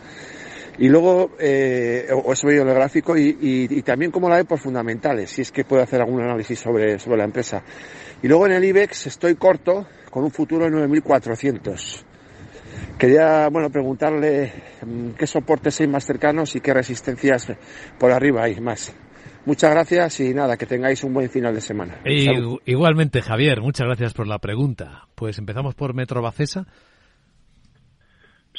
y 0.78 0.88
luego, 0.88 1.30
eh, 1.38 2.08
o 2.12 2.32
eso 2.32 2.46
veo 2.46 2.62
en 2.62 2.68
el 2.68 2.74
gráfico, 2.74 3.16
y, 3.16 3.82
también 3.82 4.10
cómo 4.10 4.28
la 4.28 4.36
ve 4.36 4.44
por 4.44 4.58
fundamentales, 4.58 5.30
si 5.30 5.42
es 5.42 5.50
que 5.50 5.64
puede 5.64 5.82
hacer 5.82 6.00
algún 6.00 6.20
análisis 6.20 6.58
sobre, 6.58 6.98
sobre 6.98 7.18
la 7.18 7.24
empresa. 7.24 7.62
Y 8.22 8.28
luego 8.28 8.46
en 8.46 8.52
el 8.52 8.64
IBEX 8.64 9.06
estoy 9.06 9.36
corto 9.36 9.86
con 10.10 10.24
un 10.24 10.30
futuro 10.30 10.64
de 10.64 10.70
9.400. 10.70 12.04
Quería, 12.98 13.48
bueno, 13.48 13.70
preguntarle 13.70 14.52
mm, 14.84 15.10
qué 15.10 15.26
soportes 15.26 15.80
hay 15.80 15.86
más 15.86 16.04
cercanos 16.04 16.56
y 16.56 16.60
qué 16.60 16.74
resistencias 16.74 17.52
por 17.98 18.10
arriba 18.10 18.44
hay 18.44 18.60
más. 18.60 18.92
Muchas 19.46 19.70
gracias 19.70 20.18
y 20.18 20.34
nada, 20.34 20.56
que 20.56 20.66
tengáis 20.66 21.04
un 21.04 21.14
buen 21.14 21.30
final 21.30 21.54
de 21.54 21.60
semana. 21.60 22.00
igualmente, 22.04 23.22
Javier, 23.22 23.60
muchas 23.60 23.86
gracias 23.86 24.12
por 24.12 24.26
la 24.26 24.40
pregunta. 24.40 25.06
Pues 25.14 25.38
empezamos 25.38 25.76
por 25.76 25.94
Metro 25.94 26.20
Bacesa. 26.20 26.66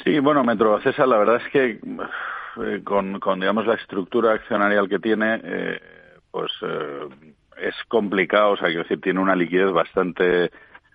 Sí, 0.01 0.17
bueno, 0.19 0.45
Metro 0.45 0.71
Bacesa, 0.71 1.05
la 1.05 1.17
verdad 1.17 1.41
es 1.45 1.51
que 1.51 1.71
eh, 1.71 2.81
con, 2.85 3.19
con, 3.19 3.41
digamos, 3.41 3.67
la 3.67 3.73
estructura 3.73 4.31
accionarial 4.31 4.87
que 4.87 4.99
tiene, 4.99 5.41
eh, 5.43 5.81
pues 6.31 6.53
eh, 6.61 7.09
es 7.61 7.75
complicado, 7.89 8.51
o 8.51 8.57
sea, 8.57 8.67
quiero 8.67 8.83
decir, 8.83 9.01
tiene 9.01 9.19
una 9.19 9.35
liquidez 9.35 9.71
bastante 9.73 10.51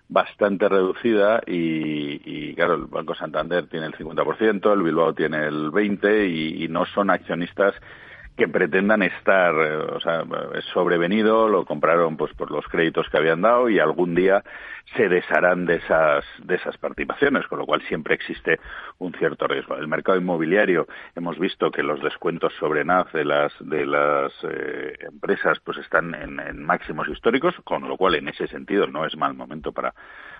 bastante 0.09 0.69
reducida 0.69 1.41
y, 1.45 2.21
y, 2.25 2.55
claro, 2.55 2.75
el 2.75 2.85
Banco 2.85 3.15
Santander 3.15 3.67
tiene 3.67 3.87
el 3.87 3.93
50%, 3.93 4.73
el 4.73 4.83
Bilbao 4.83 5.13
tiene 5.13 5.45
el 5.45 5.71
20% 5.71 6.29
y, 6.29 6.65
y 6.65 6.67
no 6.67 6.85
son 6.85 7.09
accionistas 7.09 7.73
que 8.35 8.47
pretendan 8.47 9.03
estar, 9.03 9.53
eh, 9.53 9.75
o 9.75 9.99
sea, 9.99 10.23
es 10.55 10.65
sobrevenido, 10.65 11.47
lo 11.47 11.65
compraron 11.65 12.17
pues 12.17 12.33
por 12.33 12.49
los 12.51 12.65
créditos 12.67 13.07
que 13.09 13.17
habían 13.17 13.41
dado 13.41 13.69
y 13.69 13.79
algún 13.79 14.15
día 14.15 14.43
se 14.95 15.07
desharán 15.07 15.65
de 15.65 15.75
esas 15.75 16.25
de 16.39 16.55
esas 16.55 16.77
participaciones, 16.77 17.47
con 17.47 17.59
lo 17.59 17.65
cual 17.65 17.81
siempre 17.83 18.15
existe 18.15 18.59
un 18.97 19.13
cierto 19.13 19.47
riesgo. 19.47 19.75
El 19.75 19.87
mercado 19.87 20.17
inmobiliario 20.17 20.87
hemos 21.15 21.37
visto 21.39 21.71
que 21.71 21.83
los 21.83 22.01
descuentos 22.01 22.53
sobre 22.59 22.83
NAV 22.83 23.11
de 23.11 23.25
las 23.25 23.53
de 23.59 23.85
las 23.85 24.33
eh, 24.43 24.97
empresas 25.01 25.59
pues 25.63 25.77
están 25.77 26.15
en, 26.15 26.39
en 26.39 26.63
máximos 26.63 27.07
históricos, 27.07 27.55
con 27.63 27.87
lo 27.87 27.97
cual 27.97 28.15
en 28.15 28.27
ese 28.27 28.47
sentido 28.47 28.87
no 28.87 29.05
es 29.05 29.15
mal 29.15 29.35
momento 29.35 29.71
para 29.71 29.93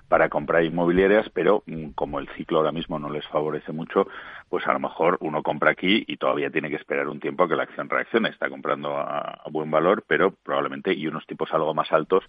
para 0.07 0.29
comprar 0.29 0.63
inmobiliarias, 0.63 1.29
pero 1.29 1.63
mm, 1.65 1.89
como 1.91 2.19
el 2.19 2.27
ciclo 2.29 2.59
ahora 2.59 2.71
mismo 2.71 2.99
no 2.99 3.09
les 3.09 3.25
favorece 3.27 3.71
mucho, 3.71 4.07
pues 4.49 4.67
a 4.67 4.73
lo 4.73 4.79
mejor 4.79 5.17
uno 5.21 5.41
compra 5.43 5.71
aquí 5.71 6.03
y 6.07 6.17
todavía 6.17 6.49
tiene 6.49 6.69
que 6.69 6.75
esperar 6.75 7.07
un 7.07 7.19
tiempo 7.19 7.43
a 7.43 7.49
que 7.49 7.55
la 7.55 7.63
acción 7.63 7.89
reaccione. 7.89 8.29
Está 8.29 8.49
comprando 8.49 8.97
a, 8.97 9.41
buen 9.51 9.71
valor, 9.71 10.03
pero 10.07 10.31
probablemente 10.31 10.93
y 10.93 11.07
unos 11.07 11.25
tipos 11.25 11.53
algo 11.53 11.73
más 11.73 11.91
altos, 11.91 12.23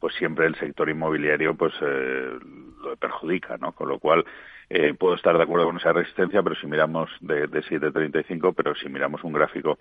pues 0.00 0.14
siempre 0.14 0.46
el 0.46 0.54
sector 0.56 0.88
inmobiliario 0.88 1.54
pues 1.54 1.74
eh, 1.80 2.38
lo 2.82 2.96
perjudica, 2.96 3.56
¿no? 3.58 3.72
Con 3.72 3.88
lo 3.88 3.98
cual 3.98 4.24
eh, 4.70 4.94
puedo 4.94 5.14
estar 5.14 5.36
de 5.36 5.42
acuerdo 5.42 5.66
con 5.66 5.78
esa 5.78 5.92
resistencia, 5.92 6.42
pero 6.42 6.54
si 6.56 6.66
miramos 6.66 7.10
de, 7.20 7.46
de 7.46 7.62
7.35, 7.62 8.54
pero 8.56 8.74
si 8.74 8.88
miramos 8.88 9.24
un 9.24 9.32
gráfico 9.32 9.78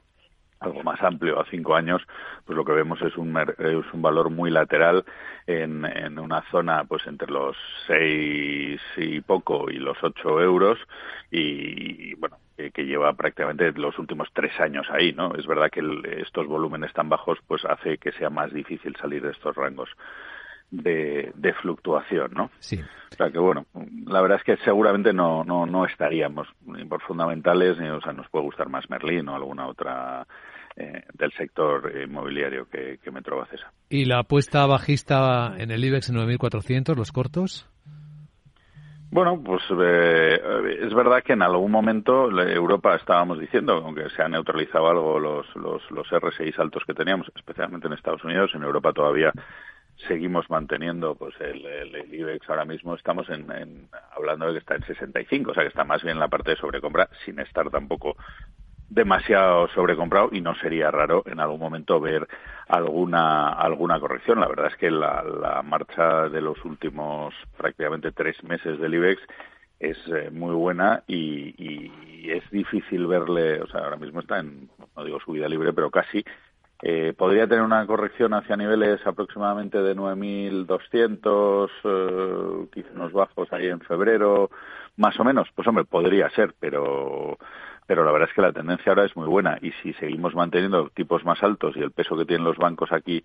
algo 0.59 0.83
más 0.83 1.01
amplio 1.01 1.39
a 1.39 1.45
cinco 1.45 1.75
años, 1.75 2.01
pues 2.45 2.55
lo 2.55 2.65
que 2.65 2.73
vemos 2.73 3.01
es 3.01 3.15
un, 3.17 3.37
es 3.37 3.93
un 3.93 4.01
valor 4.01 4.29
muy 4.29 4.49
lateral 4.49 5.05
en, 5.45 5.85
en 5.85 6.19
una 6.19 6.41
zona 6.51 6.83
pues 6.85 7.05
entre 7.07 7.31
los 7.31 7.55
seis 7.85 8.81
y 8.97 9.21
poco 9.21 9.69
y 9.69 9.77
los 9.77 9.97
ocho 10.03 10.41
euros 10.41 10.79
y, 11.31 12.15
bueno 12.15 12.37
que 12.73 12.85
lleva 12.85 13.13
prácticamente 13.13 13.71
los 13.73 13.99
últimos 13.99 14.29
tres 14.33 14.59
años 14.59 14.87
ahí, 14.89 15.13
¿no? 15.13 15.35
Es 15.35 15.45
verdad 15.45 15.69
que 15.69 15.81
estos 16.19 16.47
volúmenes 16.47 16.91
tan 16.91 17.07
bajos 17.07 17.37
pues 17.47 17.63
hace 17.65 17.99
que 17.99 18.11
sea 18.13 18.31
más 18.31 18.51
difícil 18.51 18.95
salir 18.95 19.21
de 19.21 19.31
estos 19.31 19.55
rangos 19.55 19.89
de, 20.71 21.31
de 21.35 21.53
fluctuación, 21.53 22.31
¿no? 22.33 22.51
Sí. 22.59 22.79
O 23.11 23.15
sea 23.15 23.31
que 23.31 23.39
bueno, 23.39 23.65
la 24.05 24.21
verdad 24.21 24.37
es 24.37 24.43
que 24.43 24.63
seguramente 24.63 25.13
no, 25.13 25.43
no, 25.43 25.65
no 25.65 25.85
estaríamos 25.85 26.47
ni 26.65 26.85
por 26.85 27.01
fundamentales, 27.01 27.77
ni, 27.79 27.87
o 27.89 28.01
sea, 28.01 28.13
nos 28.13 28.29
puede 28.29 28.45
gustar 28.45 28.69
más 28.69 28.89
Merlín 28.89 29.27
o 29.29 29.35
alguna 29.35 29.67
otra 29.67 30.27
eh, 30.75 31.03
del 31.13 31.31
sector 31.33 31.91
inmobiliario 32.03 32.67
que, 32.69 32.99
que 33.01 33.11
Metrobacesa. 33.11 33.71
¿Y 33.89 34.05
la 34.05 34.19
apuesta 34.19 34.65
bajista 34.65 35.55
en 35.57 35.71
el 35.71 35.83
IBEX 35.83 36.11
9400, 36.11 36.97
los 36.97 37.11
cortos? 37.11 37.69
Bueno, 39.09 39.41
pues 39.41 39.63
eh, 39.71 40.37
es 40.81 40.93
verdad 40.93 41.23
que 41.23 41.31
en 41.31 41.41
algún 41.41 41.71
momento 41.71 42.29
Europa 42.29 42.93
estábamos 42.95 43.39
diciendo, 43.39 43.81
aunque 43.83 44.09
se 44.09 44.21
ha 44.21 44.27
neutralizado 44.27 44.89
algo 44.89 45.17
los, 45.17 45.47
los, 45.55 45.81
los 45.91 46.07
R6 46.07 46.59
altos 46.59 46.83
que 46.85 46.93
teníamos, 46.93 47.31
especialmente 47.33 47.87
en 47.87 47.93
Estados 47.93 48.23
Unidos, 48.25 48.51
en 48.53 48.63
Europa 48.63 48.91
todavía 48.91 49.31
seguimos 50.07 50.49
manteniendo 50.49 51.15
pues 51.15 51.33
el, 51.39 51.65
el, 51.65 52.13
IBEX 52.13 52.49
ahora 52.49 52.65
mismo 52.65 52.95
estamos 52.95 53.29
en, 53.29 53.51
en, 53.51 53.89
hablando 54.15 54.47
de 54.47 54.53
que 54.53 54.59
está 54.59 54.75
en 54.75 54.85
65 54.85 55.51
o 55.51 55.53
sea 55.53 55.63
que 55.63 55.69
está 55.69 55.83
más 55.83 56.03
bien 56.03 56.15
en 56.15 56.19
la 56.19 56.27
parte 56.27 56.51
de 56.51 56.57
sobrecompra 56.57 57.09
sin 57.25 57.39
estar 57.39 57.69
tampoco 57.69 58.15
demasiado 58.89 59.67
sobrecomprado 59.69 60.29
y 60.31 60.41
no 60.41 60.55
sería 60.55 60.91
raro 60.91 61.23
en 61.25 61.39
algún 61.39 61.59
momento 61.59 61.99
ver 61.99 62.27
alguna 62.67 63.49
alguna 63.49 63.99
corrección. 63.99 64.39
La 64.39 64.47
verdad 64.47 64.67
es 64.67 64.77
que 64.77 64.89
la, 64.89 65.23
la 65.23 65.61
marcha 65.61 66.29
de 66.29 66.41
los 66.41 66.63
últimos 66.63 67.33
prácticamente 67.57 68.11
tres 68.11 68.41
meses 68.43 68.79
del 68.79 68.93
IBEX 68.93 69.21
es 69.79 69.97
eh, 70.07 70.29
muy 70.31 70.55
buena 70.55 71.03
y, 71.07 71.53
y, 71.57 72.31
es 72.31 72.43
difícil 72.51 73.07
verle, 73.07 73.61
o 73.61 73.67
sea, 73.67 73.81
ahora 73.81 73.95
mismo 73.95 74.19
está 74.19 74.39
en, 74.39 74.69
no 74.97 75.05
digo 75.05 75.17
subida 75.21 75.47
libre, 75.47 75.71
pero 75.71 75.89
casi 75.89 76.25
eh, 76.81 77.13
podría 77.17 77.47
tener 77.47 77.63
una 77.63 77.85
corrección 77.87 78.33
hacia 78.33 78.55
niveles 78.55 79.05
aproximadamente 79.05 79.81
de 79.81 79.95
9.200, 79.95 81.69
eh, 81.83 82.67
quizá 82.71 82.89
unos 82.93 83.11
bajos 83.13 83.51
ahí 83.51 83.67
en 83.67 83.79
febrero, 83.81 84.51
más 84.95 85.19
o 85.19 85.23
menos. 85.23 85.47
Pues 85.55 85.67
hombre, 85.67 85.85
podría 85.85 86.29
ser, 86.31 86.53
pero 86.59 87.37
pero 87.87 88.03
la 88.03 88.11
verdad 88.11 88.27
es 88.29 88.35
que 88.35 88.41
la 88.41 88.51
tendencia 88.51 88.91
ahora 88.91 89.05
es 89.05 89.15
muy 89.15 89.27
buena 89.27 89.57
y 89.61 89.71
si 89.81 89.93
seguimos 89.93 90.35
manteniendo 90.35 90.89
tipos 90.89 91.23
más 91.23 91.41
altos 91.41 91.75
y 91.77 91.79
el 91.79 91.91
peso 91.91 92.17
que 92.17 92.25
tienen 92.25 92.43
los 92.43 92.57
bancos 92.57 92.91
aquí 92.91 93.23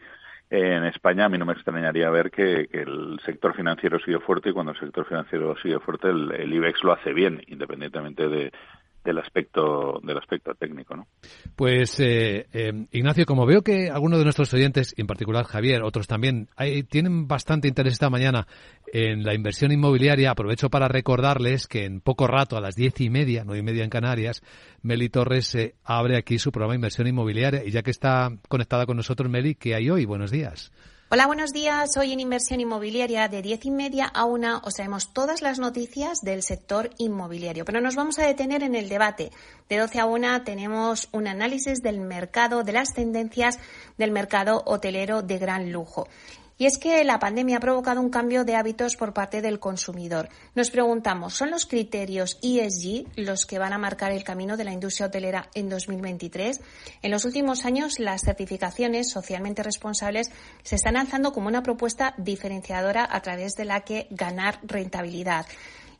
en 0.50 0.85
España, 0.85 1.25
a 1.25 1.28
mí 1.28 1.37
no 1.37 1.47
me 1.47 1.54
extrañaría 1.54 2.11
ver 2.11 2.30
que, 2.30 2.68
que 2.68 2.82
el 2.82 3.18
sector 3.25 3.54
financiero 3.56 3.99
sigue 3.99 4.21
fuerte 4.21 4.50
y 4.50 4.52
cuando 4.52 4.73
el 4.73 4.78
sector 4.78 5.04
financiero 5.04 5.56
sigue 5.56 5.80
fuerte, 5.80 6.11
el, 6.11 6.30
el 6.30 6.54
IBEX 6.54 6.85
lo 6.85 6.92
hace 6.92 7.12
bien, 7.12 7.42
independientemente 7.49 8.28
de, 8.28 8.52
del 9.04 9.18
aspecto 9.18 10.00
del 10.02 10.18
aspecto 10.18 10.54
técnico, 10.54 10.97
¿no? 10.97 11.06
Pues 11.56 11.99
eh, 12.00 12.47
eh, 12.52 12.87
Ignacio, 12.92 13.26
como 13.26 13.47
veo 13.47 13.62
que 13.62 13.90
algunos 13.90 14.18
de 14.18 14.25
nuestros 14.25 14.52
oyentes, 14.54 14.94
en 14.97 15.06
particular 15.06 15.44
Javier, 15.44 15.82
otros 15.82 16.06
también, 16.06 16.49
hay, 16.56 16.82
tienen 16.85 17.26
bastante 17.26 17.68
interés 17.68 17.94
esta 17.94 18.11
mañana 18.11 18.47
en 18.92 19.25
la 19.25 19.35
inversión 19.35 19.73
inmobiliaria, 19.73 20.30
aprovecho 20.30 20.71
para 20.71 20.88
recordarles 20.88 21.66
que 21.66 21.85
en 21.85 22.00
poco 22.00 22.26
rato, 22.26 22.56
a 22.56 22.61
las 22.61 22.76
diez 22.76 23.00
y 23.00 23.11
media, 23.11 23.42
nueve 23.44 23.61
y 23.61 23.64
media 23.64 23.85
en 23.85 23.90
Canarias, 23.90 24.42
Meli 24.82 25.09
Torres 25.09 25.54
eh, 25.54 25.75
abre 25.85 26.16
aquí 26.16 26.38
su 26.38 26.52
programa 26.52 26.73
de 26.73 26.76
inversión 26.76 27.06
inmobiliaria 27.06 27.64
y 27.64 27.71
ya 27.71 27.82
que 27.82 27.90
está 27.90 28.30
conectada 28.49 28.87
con 28.87 28.97
nosotros 28.97 29.30
Meli, 29.30 29.54
¿qué 29.54 29.75
hay 29.75 29.90
hoy? 29.90 30.04
Buenos 30.04 30.30
días. 30.30 30.73
Hola, 31.14 31.26
buenos 31.26 31.52
días. 31.52 31.95
Hoy 31.99 32.12
en 32.12 32.21
Inversión 32.21 32.61
Inmobiliaria 32.61 33.28
de 33.28 33.42
diez 33.42 33.66
y 33.66 33.71
media 33.71 34.07
a 34.07 34.25
una 34.25 34.62
os 34.64 34.73
traemos 34.73 35.12
todas 35.12 35.42
las 35.42 35.59
noticias 35.59 36.23
del 36.23 36.42
sector 36.42 36.88
inmobiliario. 36.97 37.66
Pero 37.66 37.83
nos 37.83 37.97
vamos 37.97 38.19
a 38.19 38.25
detener 38.25 38.62
en 38.62 38.75
el 38.75 38.88
debate. 38.88 39.31
De 39.69 39.76
12 39.76 40.00
a 40.00 40.07
una 40.07 40.42
tenemos 40.42 41.11
un 41.12 41.28
análisis 41.28 41.83
del 41.83 42.00
mercado, 42.00 42.64
de 42.64 42.73
las 42.73 42.95
tendencias 42.95 43.59
del 43.99 44.11
mercado 44.11 44.62
hotelero 44.64 45.21
de 45.21 45.37
gran 45.37 45.71
lujo. 45.71 46.09
Y 46.62 46.66
es 46.66 46.78
que 46.78 47.02
la 47.02 47.19
pandemia 47.19 47.57
ha 47.57 47.61
provocado 47.61 48.00
un 48.00 48.09
cambio 48.09 48.45
de 48.45 48.54
hábitos 48.54 48.95
por 48.95 49.12
parte 49.12 49.42
del 49.42 49.59
consumidor. 49.59 50.28
Nos 50.54 50.71
preguntamos, 50.71 51.35
¿son 51.35 51.50
los 51.50 51.66
criterios 51.66 52.38
ESG 52.40 53.04
los 53.16 53.47
que 53.47 53.59
van 53.59 53.73
a 53.73 53.78
marcar 53.78 54.12
el 54.12 54.23
camino 54.23 54.57
de 54.57 54.62
la 54.62 54.73
industria 54.73 55.09
hotelera 55.09 55.49
en 55.54 55.69
2023? 55.69 56.61
En 57.02 57.11
los 57.11 57.25
últimos 57.25 57.64
años, 57.64 57.99
las 57.99 58.21
certificaciones 58.21 59.11
socialmente 59.11 59.64
responsables 59.64 60.31
se 60.62 60.76
están 60.76 60.97
alzando 60.97 61.33
como 61.33 61.49
una 61.49 61.64
propuesta 61.64 62.14
diferenciadora 62.16 63.09
a 63.11 63.21
través 63.23 63.57
de 63.57 63.64
la 63.64 63.81
que 63.81 64.07
ganar 64.11 64.61
rentabilidad 64.62 65.47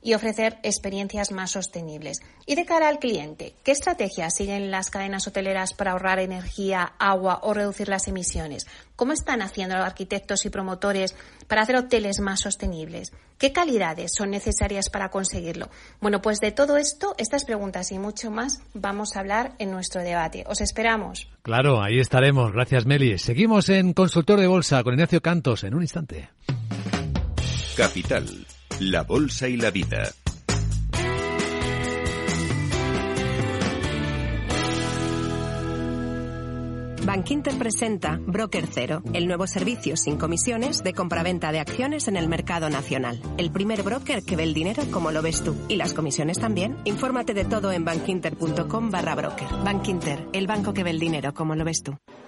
y 0.02 0.14
ofrecer 0.14 0.59
experiencias 0.62 1.30
más 1.30 1.52
sostenibles. 1.52 2.21
Y 2.44 2.56
de 2.56 2.64
cara 2.64 2.88
al 2.88 2.99
cliente, 2.99 3.54
¿qué 3.62 3.71
estrategias 3.71 4.35
siguen 4.35 4.71
las 4.71 4.90
cadenas 4.90 5.26
hoteleras 5.26 5.75
para 5.75 5.92
ahorrar 5.92 6.18
energía, 6.18 6.92
agua 6.99 7.40
o 7.42 7.54
reducir 7.54 7.88
las 7.88 8.09
emisiones? 8.09 8.66
¿Cómo 8.97 9.12
están 9.12 9.42
haciendo 9.42 9.76
los 9.76 9.87
arquitectos 9.87 10.44
y 10.44 10.50
promotores 10.50 11.14
para 11.47 11.62
hacer 11.62 11.76
hoteles 11.76 12.21
más 12.21 12.40
sostenibles? 12.40 13.12
¿Qué 13.38 13.52
calidades 13.52 14.12
son 14.14 14.30
necesarias 14.30 14.90
para 14.90 15.11
conseguirlo? 15.11 15.71
Bueno, 16.00 16.21
pues 16.21 16.38
de 16.40 16.52
todo 16.52 16.76
esto, 16.76 17.14
estas 17.18 17.44
preguntas 17.44 17.90
y 17.92 17.99
mucho 17.99 18.30
más 18.30 18.61
vamos 18.75 19.16
a 19.16 19.21
hablar 19.21 19.54
en 19.59 19.71
nuestro 19.71 20.02
debate. 20.02 20.44
Os 20.47 20.61
esperamos. 20.61 21.28
Claro, 21.42 21.82
ahí 21.82 21.99
estaremos. 21.99 22.52
Gracias, 22.52 22.87
Meli. 22.87 23.18
Seguimos 23.18 23.68
en 23.68 23.92
Consultor 23.92 24.40
de 24.40 24.47
Bolsa 24.47 24.82
con 24.82 24.94
Ignacio 24.94 25.21
Cantos 25.21 25.64
en 25.64 25.75
un 25.75 25.82
instante. 25.82 26.30
Capital 27.76 28.47
la 28.91 29.03
Bolsa 29.03 29.49
y 29.49 29.57
la 29.57 29.71
Vida. 29.71 30.12
Bankinter 37.05 37.59
presenta 37.59 38.19
Broker 38.25 38.67
Cero, 38.71 39.03
el 39.12 39.27
nuevo 39.27 39.47
servicio 39.47 39.97
sin 39.97 40.17
comisiones 40.17 40.83
de 40.83 40.95
compraventa 40.95 41.51
de 41.53 41.61
acciones 41.61 42.09
en 42.09 42.17
el 42.17 42.29
mercado 42.29 42.71
nacional. 42.71 43.21
El 43.39 43.51
primer 43.51 43.83
broker 43.83 44.23
que 44.23 44.37
ve 44.37 44.45
el 44.45 44.55
dinero 44.55 44.85
como 44.91 45.11
lo 45.11 45.21
ves 45.21 45.43
tú. 45.43 45.57
Y 45.69 45.77
las 45.77 45.95
comisiones 45.95 46.39
también. 46.39 46.77
Infórmate 46.85 47.35
de 47.35 47.45
todo 47.45 47.73
en 47.73 47.85
bankinter.com 47.85 48.91
barra 48.91 49.15
broker. 49.15 49.49
Bankinter, 49.65 50.27
el 50.33 50.47
banco 50.47 50.73
que 50.73 50.85
ve 50.85 50.91
el 50.91 50.99
dinero 50.99 51.35
como 51.35 51.55
lo 51.55 51.65
ves 51.65 51.83
tú. 51.83 51.97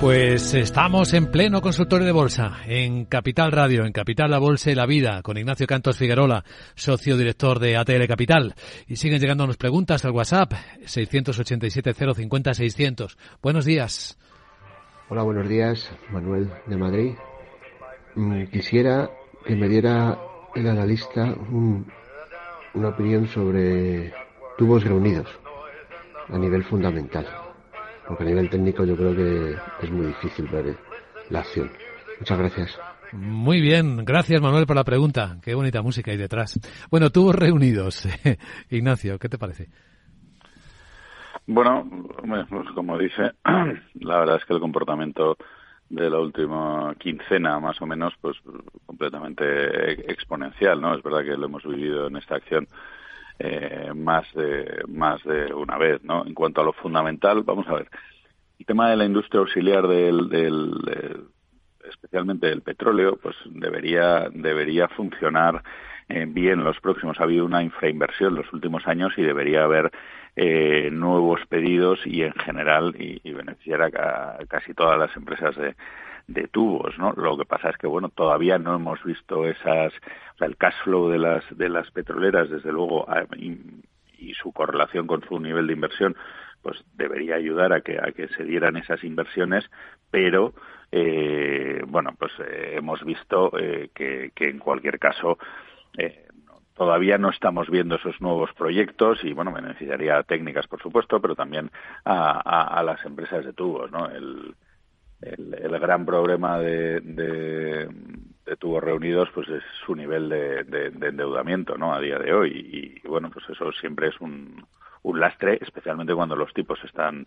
Pues 0.00 0.54
estamos 0.54 1.12
en 1.12 1.26
pleno 1.26 1.60
consultorio 1.60 2.06
de 2.06 2.12
bolsa, 2.12 2.60
en 2.64 3.04
Capital 3.04 3.52
Radio, 3.52 3.84
en 3.84 3.92
Capital 3.92 4.30
La 4.30 4.38
Bolsa 4.38 4.70
y 4.70 4.74
la 4.74 4.86
Vida, 4.86 5.20
con 5.20 5.36
Ignacio 5.36 5.66
Cantos 5.66 5.98
Figuerola, 5.98 6.42
socio 6.74 7.18
director 7.18 7.58
de 7.58 7.76
ATL 7.76 8.06
Capital. 8.08 8.54
Y 8.86 8.96
siguen 8.96 9.20
llegándonos 9.20 9.58
preguntas 9.58 10.02
al 10.06 10.12
WhatsApp, 10.12 10.54
687-050-600. 10.84 13.18
Buenos 13.42 13.66
días. 13.66 14.18
Hola, 15.10 15.22
buenos 15.22 15.46
días, 15.46 15.92
Manuel 16.10 16.50
de 16.64 16.76
Madrid. 16.78 17.12
Mm, 18.14 18.44
quisiera 18.44 19.10
que 19.44 19.54
me 19.54 19.68
diera 19.68 20.18
el 20.54 20.66
analista 20.66 21.34
una 22.72 22.88
opinión 22.88 23.28
sobre 23.28 24.14
tubos 24.56 24.82
reunidos 24.82 25.28
a 26.30 26.38
nivel 26.38 26.64
fundamental 26.64 27.49
porque 28.10 28.24
a 28.24 28.26
nivel 28.26 28.50
técnico 28.50 28.84
yo 28.84 28.96
creo 28.96 29.14
que 29.14 29.56
es 29.82 29.90
muy 29.92 30.06
difícil 30.06 30.48
ver 30.48 30.76
la 31.30 31.38
acción. 31.38 31.70
Muchas 32.18 32.38
gracias. 32.38 32.80
Muy 33.12 33.60
bien, 33.60 34.04
gracias 34.04 34.42
Manuel 34.42 34.66
por 34.66 34.74
la 34.74 34.82
pregunta. 34.82 35.36
Qué 35.44 35.54
bonita 35.54 35.80
música 35.80 36.10
hay 36.10 36.16
detrás. 36.16 36.58
Bueno, 36.90 37.10
tubos 37.10 37.36
reunidos. 37.36 38.08
Ignacio, 38.68 39.16
¿qué 39.20 39.28
te 39.28 39.38
parece? 39.38 39.68
Bueno, 41.46 41.88
pues 42.20 42.68
como 42.74 42.98
dice, 42.98 43.30
la 44.00 44.18
verdad 44.18 44.38
es 44.38 44.44
que 44.44 44.54
el 44.54 44.60
comportamiento 44.60 45.36
de 45.88 46.10
la 46.10 46.18
última 46.18 46.92
quincena, 46.98 47.60
más 47.60 47.80
o 47.80 47.86
menos, 47.86 48.12
pues 48.20 48.36
completamente 48.86 50.10
exponencial, 50.10 50.80
¿no? 50.80 50.96
Es 50.96 51.02
verdad 51.04 51.22
que 51.22 51.36
lo 51.36 51.46
hemos 51.46 51.62
vivido 51.62 52.08
en 52.08 52.16
esta 52.16 52.34
acción 52.34 52.66
eh, 53.42 53.92
más 53.94 54.26
de 54.34 54.82
más 54.86 55.22
de 55.24 55.52
una 55.54 55.78
vez, 55.78 56.02
¿no? 56.04 56.26
En 56.26 56.34
cuanto 56.34 56.60
a 56.60 56.64
lo 56.64 56.74
fundamental, 56.74 57.42
vamos 57.42 57.66
a 57.68 57.74
ver, 57.74 57.88
el 58.58 58.66
tema 58.66 58.90
de 58.90 58.96
la 58.96 59.06
industria 59.06 59.40
auxiliar 59.40 59.88
del, 59.88 60.28
del, 60.28 61.26
especialmente 61.88 62.48
del 62.48 62.60
petróleo, 62.60 63.18
pues 63.22 63.34
debería 63.46 64.28
debería 64.30 64.88
funcionar 64.88 65.62
eh, 66.10 66.26
bien 66.28 66.62
los 66.62 66.78
próximos. 66.80 67.18
Ha 67.18 67.24
habido 67.24 67.46
una 67.46 67.62
infrainversión 67.62 68.32
en 68.32 68.42
los 68.42 68.52
últimos 68.52 68.86
años 68.86 69.14
y 69.16 69.22
debería 69.22 69.64
haber 69.64 69.90
eh, 70.36 70.90
nuevos 70.92 71.40
pedidos 71.48 71.98
y 72.04 72.22
en 72.22 72.34
general 72.34 72.94
y, 72.98 73.22
y 73.24 73.32
beneficiar 73.32 73.82
a, 73.82 74.38
casi 74.48 74.74
todas 74.74 74.98
las 74.98 75.16
empresas 75.16 75.56
de, 75.56 75.74
de 76.30 76.46
tubos, 76.46 76.96
¿no? 76.96 77.12
Lo 77.12 77.36
que 77.36 77.44
pasa 77.44 77.70
es 77.70 77.76
que 77.76 77.88
bueno, 77.88 78.08
todavía 78.08 78.56
no 78.58 78.76
hemos 78.76 79.02
visto 79.02 79.46
esas, 79.46 79.92
o 80.34 80.38
sea, 80.38 80.46
el 80.46 80.56
cash 80.56 80.76
flow 80.84 81.08
de 81.08 81.18
las 81.18 81.44
de 81.56 81.68
las 81.68 81.90
petroleras, 81.90 82.48
desde 82.48 82.72
luego, 82.72 83.06
y, 83.36 83.58
su 84.34 84.52
correlación 84.52 85.06
con 85.06 85.22
su 85.24 85.40
nivel 85.40 85.66
de 85.66 85.72
inversión, 85.72 86.14
pues 86.62 86.84
debería 86.94 87.34
ayudar 87.34 87.72
a 87.72 87.80
que 87.80 87.98
a 87.98 88.12
que 88.12 88.28
se 88.28 88.44
dieran 88.44 88.76
esas 88.76 89.02
inversiones, 89.02 89.68
pero 90.10 90.54
eh, 90.92 91.82
bueno, 91.86 92.14
pues 92.18 92.32
eh, 92.38 92.74
hemos 92.76 93.02
visto 93.04 93.50
eh, 93.58 93.90
que, 93.94 94.30
que 94.34 94.48
en 94.48 94.58
cualquier 94.58 94.98
caso 94.98 95.38
eh, 95.98 96.26
todavía 96.74 97.18
no 97.18 97.30
estamos 97.30 97.68
viendo 97.68 97.96
esos 97.96 98.20
nuevos 98.20 98.52
proyectos 98.54 99.24
y 99.24 99.32
bueno 99.32 99.52
beneficiaría 99.52 100.18
a 100.18 100.22
técnicas 100.22 100.66
por 100.68 100.80
supuesto 100.80 101.20
pero 101.20 101.34
también 101.34 101.70
a, 102.04 102.40
a, 102.44 102.78
a 102.78 102.82
las 102.82 103.04
empresas 103.04 103.44
de 103.44 103.52
tubos 103.52 103.90
no 103.90 104.08
el, 104.10 104.54
el, 105.22 105.54
el 105.54 105.78
gran 105.78 106.06
problema 106.06 106.58
de, 106.58 107.00
de, 107.00 107.88
tubos 108.58 108.82
reunidos 108.82 109.28
pues 109.32 109.48
es 109.48 109.62
su 109.86 109.94
nivel 109.94 110.28
de, 110.28 110.64
de, 110.64 110.90
de, 110.90 111.08
endeudamiento 111.08 111.78
no 111.78 111.94
a 111.94 112.00
día 112.00 112.18
de 112.18 112.32
hoy. 112.32 113.00
Y, 113.04 113.08
bueno 113.08 113.30
pues 113.30 113.48
eso 113.48 113.70
siempre 113.72 114.08
es 114.08 114.20
un, 114.20 114.64
un 115.02 115.20
lastre 115.20 115.58
especialmente 115.60 116.14
cuando 116.14 116.36
los 116.36 116.52
tipos 116.52 116.82
están 116.84 117.26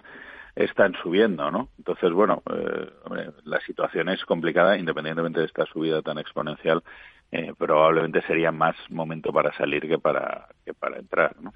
están 0.55 0.93
subiendo 1.01 1.49
no 1.49 1.69
entonces 1.77 2.11
bueno 2.11 2.43
eh, 2.53 3.31
la 3.45 3.59
situación 3.61 4.09
es 4.09 4.23
complicada 4.25 4.77
independientemente 4.77 5.39
de 5.39 5.47
esta 5.47 5.65
subida 5.65 6.01
tan 6.01 6.19
exponencial 6.19 6.83
eh, 7.31 7.53
probablemente 7.57 8.21
sería 8.23 8.51
más 8.51 8.75
momento 8.89 9.31
para 9.31 9.51
salir 9.53 9.87
que 9.87 9.97
para 9.97 10.49
que 10.65 10.73
para 10.73 10.99
entrar 10.99 11.35
no 11.41 11.53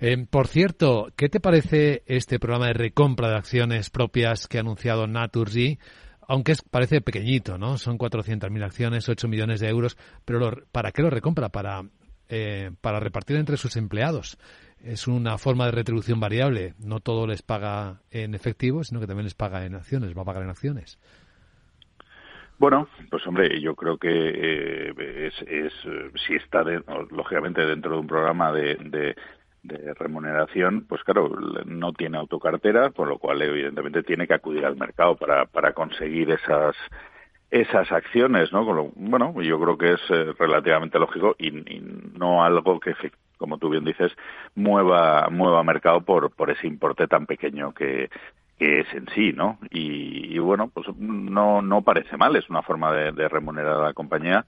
eh, 0.00 0.26
por 0.28 0.48
cierto, 0.48 1.08
¿qué 1.16 1.28
te 1.28 1.40
parece 1.40 2.02
este 2.06 2.38
programa 2.38 2.66
de 2.66 2.74
recompra 2.74 3.28
de 3.28 3.36
acciones 3.36 3.90
propias 3.90 4.48
que 4.48 4.58
ha 4.58 4.60
anunciado 4.60 5.06
Naturgy? 5.06 5.78
Aunque 6.26 6.52
es, 6.52 6.62
parece 6.62 7.00
pequeñito, 7.00 7.58
¿no? 7.58 7.76
Son 7.76 7.98
400.000 7.98 8.64
acciones, 8.64 9.08
8 9.08 9.28
millones 9.28 9.60
de 9.60 9.68
euros, 9.68 9.96
pero 10.24 10.38
lo, 10.38 10.52
¿para 10.72 10.90
qué 10.90 11.02
lo 11.02 11.10
recompra? 11.10 11.50
Para, 11.50 11.82
eh, 12.28 12.70
para 12.80 12.98
repartir 12.98 13.36
entre 13.36 13.56
sus 13.56 13.76
empleados. 13.76 14.38
Es 14.82 15.06
una 15.06 15.38
forma 15.38 15.66
de 15.66 15.72
retribución 15.72 16.20
variable. 16.20 16.74
No 16.78 17.00
todo 17.00 17.26
les 17.26 17.42
paga 17.42 18.00
en 18.10 18.34
efectivo, 18.34 18.84
sino 18.84 19.00
que 19.00 19.06
también 19.06 19.24
les 19.24 19.34
paga 19.34 19.64
en 19.64 19.74
acciones, 19.74 20.16
va 20.16 20.22
a 20.22 20.26
pagar 20.26 20.42
en 20.42 20.50
acciones. 20.50 20.98
Bueno, 22.58 22.88
pues 23.10 23.26
hombre, 23.26 23.60
yo 23.60 23.74
creo 23.74 23.98
que 23.98 24.08
eh, 24.08 25.26
es, 25.26 25.34
es, 25.46 25.72
si 26.26 26.34
está, 26.34 26.62
de, 26.62 26.82
lógicamente, 27.10 27.66
dentro 27.66 27.92
de 27.92 27.98
un 27.98 28.06
programa 28.06 28.52
de 28.52 29.14
de 29.64 29.94
remuneración, 29.94 30.84
pues 30.86 31.02
claro, 31.02 31.30
no 31.64 31.92
tiene 31.92 32.18
autocartera, 32.18 32.90
con 32.90 33.08
lo 33.08 33.18
cual 33.18 33.40
evidentemente 33.42 34.02
tiene 34.02 34.26
que 34.26 34.34
acudir 34.34 34.64
al 34.64 34.76
mercado 34.76 35.16
para, 35.16 35.46
para 35.46 35.72
conseguir 35.72 36.30
esas 36.30 36.76
esas 37.50 37.92
acciones, 37.92 38.52
¿no? 38.52 38.64
Con 38.66 38.76
lo, 38.76 38.90
bueno, 38.96 39.40
yo 39.40 39.60
creo 39.60 39.78
que 39.78 39.92
es 39.92 40.00
eh, 40.10 40.34
relativamente 40.38 40.98
lógico 40.98 41.36
y, 41.38 41.48
y, 41.48 41.80
no 42.18 42.44
algo 42.44 42.80
que, 42.80 42.94
como 43.36 43.58
tú 43.58 43.68
bien 43.70 43.84
dices, 43.84 44.12
mueva 44.54 45.28
mueva 45.30 45.62
mercado 45.62 46.00
por 46.02 46.30
por 46.34 46.50
ese 46.50 46.66
importe 46.66 47.06
tan 47.06 47.26
pequeño 47.26 47.72
que 47.72 48.10
que 48.58 48.80
es 48.80 48.92
en 48.94 49.06
sí, 49.14 49.32
¿no? 49.32 49.58
Y, 49.70 50.34
y 50.34 50.38
bueno, 50.40 50.70
pues 50.74 50.86
no 50.98 51.62
no 51.62 51.82
parece 51.82 52.16
mal, 52.16 52.36
es 52.36 52.50
una 52.50 52.62
forma 52.62 52.92
de, 52.92 53.12
de 53.12 53.28
remunerar 53.28 53.76
a 53.76 53.84
la 53.84 53.94
compañía 53.94 54.44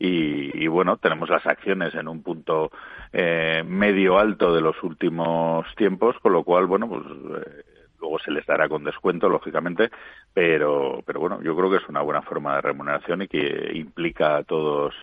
y, 0.00 0.64
y, 0.64 0.66
bueno, 0.66 0.96
tenemos 0.96 1.28
las 1.28 1.46
acciones 1.46 1.94
en 1.94 2.08
un 2.08 2.22
punto 2.22 2.70
eh, 3.12 3.62
medio 3.66 4.18
alto 4.18 4.54
de 4.54 4.62
los 4.62 4.82
últimos 4.82 5.66
tiempos, 5.76 6.16
con 6.22 6.32
lo 6.32 6.42
cual, 6.42 6.66
bueno, 6.66 6.88
pues 6.88 7.02
eh, 7.02 7.62
luego 8.00 8.18
se 8.18 8.30
les 8.30 8.46
dará 8.46 8.66
con 8.66 8.82
descuento, 8.82 9.28
lógicamente, 9.28 9.90
pero, 10.32 11.02
pero 11.04 11.20
bueno, 11.20 11.42
yo 11.42 11.54
creo 11.54 11.70
que 11.70 11.76
es 11.76 11.88
una 11.88 12.00
buena 12.00 12.22
forma 12.22 12.56
de 12.56 12.62
remuneración 12.62 13.22
y 13.22 13.28
que 13.28 13.72
implica 13.74 14.38
a 14.38 14.42
todos 14.42 14.94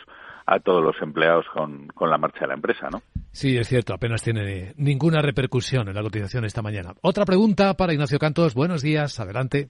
a 0.50 0.62
todos 0.62 0.82
los 0.82 0.96
empleados 1.02 1.46
con, 1.54 1.88
con 1.88 2.10
la 2.10 2.18
marcha 2.18 2.40
de 2.40 2.48
la 2.48 2.54
empresa, 2.54 2.88
¿no? 2.90 3.02
Sí, 3.34 3.58
es 3.58 3.68
cierto, 3.68 3.94
apenas 3.94 4.24
tiene 4.24 4.74
ninguna 4.78 5.22
repercusión 5.22 5.90
en 5.90 5.94
la 5.94 6.02
cotización 6.02 6.46
esta 6.46 6.62
mañana. 6.62 6.94
Otra 7.02 7.26
pregunta 7.26 7.74
para 7.74 7.92
Ignacio 7.92 8.18
Cantos. 8.18 8.56
Buenos 8.56 8.82
días, 8.82 9.20
adelante. 9.20 9.68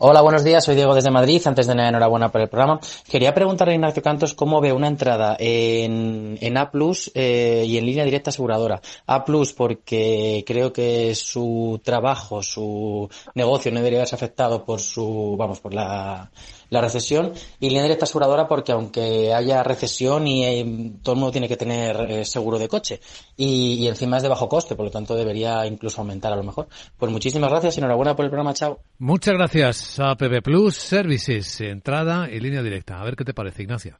Hola, 0.00 0.20
buenos 0.20 0.44
días. 0.44 0.64
Soy 0.64 0.76
Diego 0.76 0.94
desde 0.94 1.10
Madrid. 1.10 1.42
Antes 1.44 1.66
de 1.66 1.74
nada, 1.74 1.88
enhorabuena 1.88 2.30
por 2.30 2.40
el 2.40 2.48
programa. 2.48 2.78
Quería 3.10 3.34
preguntarle 3.34 3.72
a 3.72 3.74
Ignacio 3.74 4.00
Cantos 4.00 4.32
cómo 4.32 4.60
ve 4.60 4.72
una 4.72 4.86
entrada 4.86 5.36
en, 5.40 6.38
en 6.40 6.56
A 6.56 6.70
eh, 7.14 7.64
y 7.66 7.76
en 7.76 7.84
línea 7.84 8.04
directa 8.04 8.30
aseguradora. 8.30 8.80
A 9.08 9.24
Plus 9.24 9.52
porque 9.52 10.44
creo 10.46 10.72
que 10.72 11.16
su 11.16 11.80
trabajo, 11.82 12.44
su 12.44 13.10
negocio 13.34 13.72
no 13.72 13.78
debería 13.78 13.98
verse 13.98 14.14
afectado 14.14 14.64
por 14.64 14.78
su, 14.78 15.34
vamos, 15.36 15.58
por 15.58 15.74
la, 15.74 16.30
la 16.70 16.80
recesión 16.80 17.32
y 17.58 17.68
línea 17.68 17.82
directa 17.82 18.04
aseguradora 18.04 18.46
porque 18.46 18.70
aunque 18.70 19.34
haya 19.34 19.64
recesión 19.64 20.28
y 20.28 20.44
eh, 20.44 20.92
todo 21.02 21.14
el 21.14 21.18
mundo 21.18 21.32
tiene 21.32 21.48
que 21.48 21.56
tener 21.56 21.96
eh, 22.08 22.24
seguro 22.24 22.60
de 22.60 22.68
coche 22.68 23.00
y, 23.36 23.74
y, 23.74 23.88
encima 23.88 24.18
es 24.18 24.22
de 24.22 24.28
bajo 24.28 24.48
coste, 24.48 24.76
por 24.76 24.84
lo 24.84 24.92
tanto 24.92 25.16
debería 25.16 25.66
incluso 25.66 26.00
aumentar 26.00 26.32
a 26.32 26.36
lo 26.36 26.44
mejor. 26.44 26.68
Pues 26.96 27.10
muchísimas 27.10 27.50
gracias 27.50 27.78
enhorabuena 27.78 28.14
por 28.14 28.26
el 28.26 28.30
programa, 28.30 28.54
chao. 28.54 28.78
Muchas 28.98 29.34
gracias 29.34 29.87
a 29.98 30.14
PP 30.14 30.42
Plus 30.42 30.76
Services, 30.76 31.60
entrada 31.62 32.30
y 32.30 32.40
línea 32.40 32.62
directa. 32.62 33.00
A 33.00 33.04
ver 33.04 33.16
qué 33.16 33.24
te 33.24 33.32
parece, 33.32 33.62
Ignacio. 33.62 33.96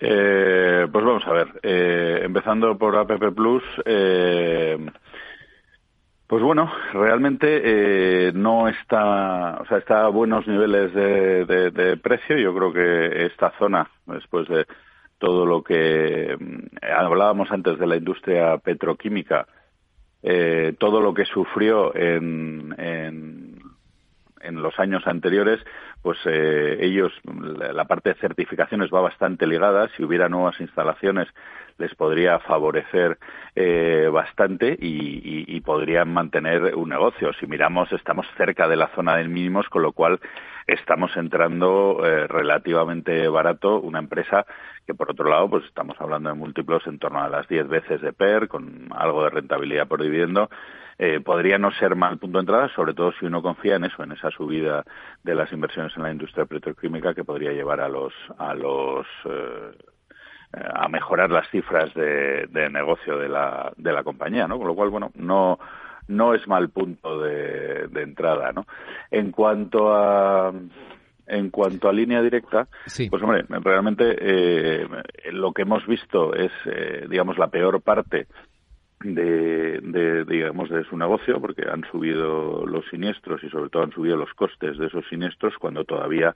Eh, 0.00 0.86
pues 0.92 1.04
vamos 1.04 1.22
a 1.26 1.32
ver, 1.32 1.48
eh, 1.62 2.20
empezando 2.24 2.76
por 2.76 2.96
APP 2.96 3.34
Plus, 3.34 3.62
eh, 3.86 4.76
pues 6.26 6.42
bueno, 6.42 6.70
realmente 6.92 8.28
eh, 8.28 8.32
no 8.34 8.68
está, 8.68 9.58
o 9.60 9.66
sea, 9.66 9.78
está 9.78 10.04
a 10.04 10.08
buenos 10.08 10.46
niveles 10.46 10.92
de, 10.92 11.44
de, 11.44 11.70
de, 11.70 11.96
precio. 11.96 12.36
Yo 12.36 12.54
creo 12.54 12.72
que 12.72 13.26
esta 13.26 13.52
zona, 13.58 13.88
después 14.06 14.48
de 14.48 14.66
todo 15.18 15.46
lo 15.46 15.62
que 15.62 16.36
mm, 16.38 16.84
hablábamos 16.98 17.50
antes 17.50 17.78
de 17.78 17.86
la 17.86 17.96
industria 17.96 18.58
petroquímica, 18.58 19.46
eh, 20.26 20.74
todo 20.78 21.02
lo 21.02 21.12
que 21.12 21.26
sufrió 21.26 21.94
en, 21.94 22.74
en, 22.78 23.53
en 24.44 24.62
los 24.62 24.78
años 24.78 25.06
anteriores, 25.06 25.60
pues 26.02 26.18
eh, 26.26 26.78
ellos, 26.80 27.12
la 27.24 27.84
parte 27.86 28.10
de 28.10 28.20
certificaciones 28.20 28.90
va 28.92 29.00
bastante 29.00 29.46
ligada. 29.46 29.88
Si 29.96 30.04
hubiera 30.04 30.28
nuevas 30.28 30.60
instalaciones, 30.60 31.28
les 31.78 31.94
podría 31.94 32.38
favorecer 32.40 33.18
eh, 33.56 34.08
bastante 34.12 34.76
y, 34.78 35.60
podrían 35.60 36.12
mantener 36.12 36.74
un 36.74 36.90
negocio. 36.90 37.32
Si 37.40 37.46
miramos, 37.46 37.90
estamos 37.92 38.26
cerca 38.36 38.68
de 38.68 38.76
la 38.76 38.88
zona 38.88 39.16
de 39.16 39.26
mínimos, 39.26 39.66
con 39.70 39.82
lo 39.82 39.92
cual 39.92 40.20
estamos 40.66 41.16
entrando 41.16 42.02
eh, 42.04 42.26
relativamente 42.26 43.26
barato 43.28 43.80
una 43.80 43.98
empresa 43.98 44.44
que, 44.86 44.94
por 44.94 45.10
otro 45.10 45.28
lado, 45.30 45.48
pues 45.48 45.64
estamos 45.64 45.96
hablando 46.00 46.28
de 46.28 46.34
múltiplos 46.34 46.86
en 46.86 46.98
torno 46.98 47.22
a 47.22 47.30
las 47.30 47.48
10 47.48 47.68
veces 47.68 48.02
de 48.02 48.12
PER, 48.12 48.48
con 48.48 48.88
algo 48.94 49.24
de 49.24 49.30
rentabilidad 49.30 49.88
por 49.88 50.02
dividendo. 50.02 50.50
Eh, 50.98 51.20
podría 51.20 51.58
no 51.58 51.72
ser 51.72 51.96
mal 51.96 52.18
punto 52.18 52.38
de 52.38 52.42
entrada, 52.42 52.68
sobre 52.74 52.94
todo 52.94 53.12
si 53.18 53.26
uno 53.26 53.42
confía 53.42 53.76
en 53.76 53.84
eso, 53.84 54.02
en 54.02 54.12
esa 54.12 54.30
subida 54.30 54.84
de 55.22 55.34
las 55.34 55.52
inversiones 55.52 55.92
en 55.96 56.04
la 56.04 56.12
industria 56.12 56.44
petroquímica 56.44 57.14
que 57.14 57.24
podría 57.24 57.52
llevar 57.52 57.80
a 57.80 57.88
los 57.88 58.12
a 58.38 58.54
los 58.54 59.06
eh, 59.24 59.72
a 60.74 60.88
mejorar 60.88 61.30
las 61.30 61.48
cifras 61.50 61.92
de, 61.94 62.68
negocio 62.70 63.18
de 63.18 63.28
la, 63.28 63.72
de 63.76 63.92
la 63.92 64.04
compañía, 64.04 64.46
¿no? 64.46 64.58
Con 64.58 64.68
lo 64.68 64.74
cual, 64.74 64.90
bueno, 64.90 65.10
no 65.14 65.58
no 66.06 66.34
es 66.34 66.46
mal 66.46 66.68
punto 66.68 67.20
de, 67.20 67.88
entrada, 67.94 68.52
¿no? 68.52 68.66
En 69.10 69.32
cuanto 69.32 69.94
a 69.94 70.52
en 71.26 71.48
cuanto 71.48 71.88
a 71.88 71.92
línea 71.92 72.20
directa, 72.20 72.68
pues 73.08 73.22
hombre, 73.22 73.46
realmente 73.48 74.14
eh, 74.20 74.86
lo 75.32 75.52
que 75.52 75.62
hemos 75.62 75.86
visto 75.86 76.34
es, 76.34 76.52
eh, 76.66 77.06
digamos, 77.08 77.38
la 77.38 77.48
peor 77.48 77.80
parte 77.80 78.26
de, 79.04 79.80
de, 79.80 80.24
digamos, 80.24 80.70
de 80.70 80.84
su 80.84 80.96
negocio, 80.96 81.40
porque 81.40 81.68
han 81.70 81.84
subido 81.90 82.66
los 82.66 82.86
siniestros 82.88 83.44
y 83.44 83.50
sobre 83.50 83.68
todo 83.68 83.82
han 83.82 83.92
subido 83.92 84.16
los 84.16 84.32
costes 84.34 84.78
de 84.78 84.86
esos 84.86 85.06
siniestros 85.08 85.54
cuando 85.58 85.84
todavía 85.84 86.34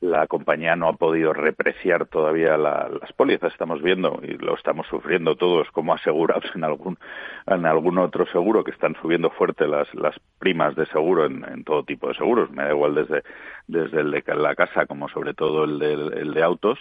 la 0.00 0.26
compañía 0.26 0.76
no 0.76 0.88
ha 0.88 0.94
podido 0.94 1.34
repreciar 1.34 2.06
todavía 2.06 2.56
las 2.56 3.12
pólizas. 3.16 3.52
Estamos 3.52 3.82
viendo 3.82 4.18
y 4.22 4.38
lo 4.38 4.54
estamos 4.54 4.86
sufriendo 4.86 5.36
todos 5.36 5.70
como 5.72 5.92
asegurados 5.92 6.44
en 6.54 6.64
algún 6.64 6.98
en 7.46 7.66
algún 7.66 7.98
otro 7.98 8.26
seguro 8.26 8.64
que 8.64 8.70
están 8.70 8.96
subiendo 9.02 9.28
fuerte 9.30 9.68
las 9.68 9.94
las 9.94 10.18
primas 10.38 10.74
de 10.74 10.86
seguro 10.86 11.26
en, 11.26 11.64
todo 11.64 11.84
tipo 11.84 12.08
de 12.08 12.14
seguros. 12.14 12.50
Me 12.50 12.64
da 12.64 12.70
igual 12.70 12.94
desde 12.94 13.22
desde 13.66 14.00
el 14.00 14.10
de 14.10 14.22
la 14.36 14.54
casa 14.54 14.86
como 14.86 15.08
sobre 15.10 15.34
todo 15.34 15.64
el 15.64 15.82
el 15.82 16.32
de 16.32 16.42
autos 16.42 16.78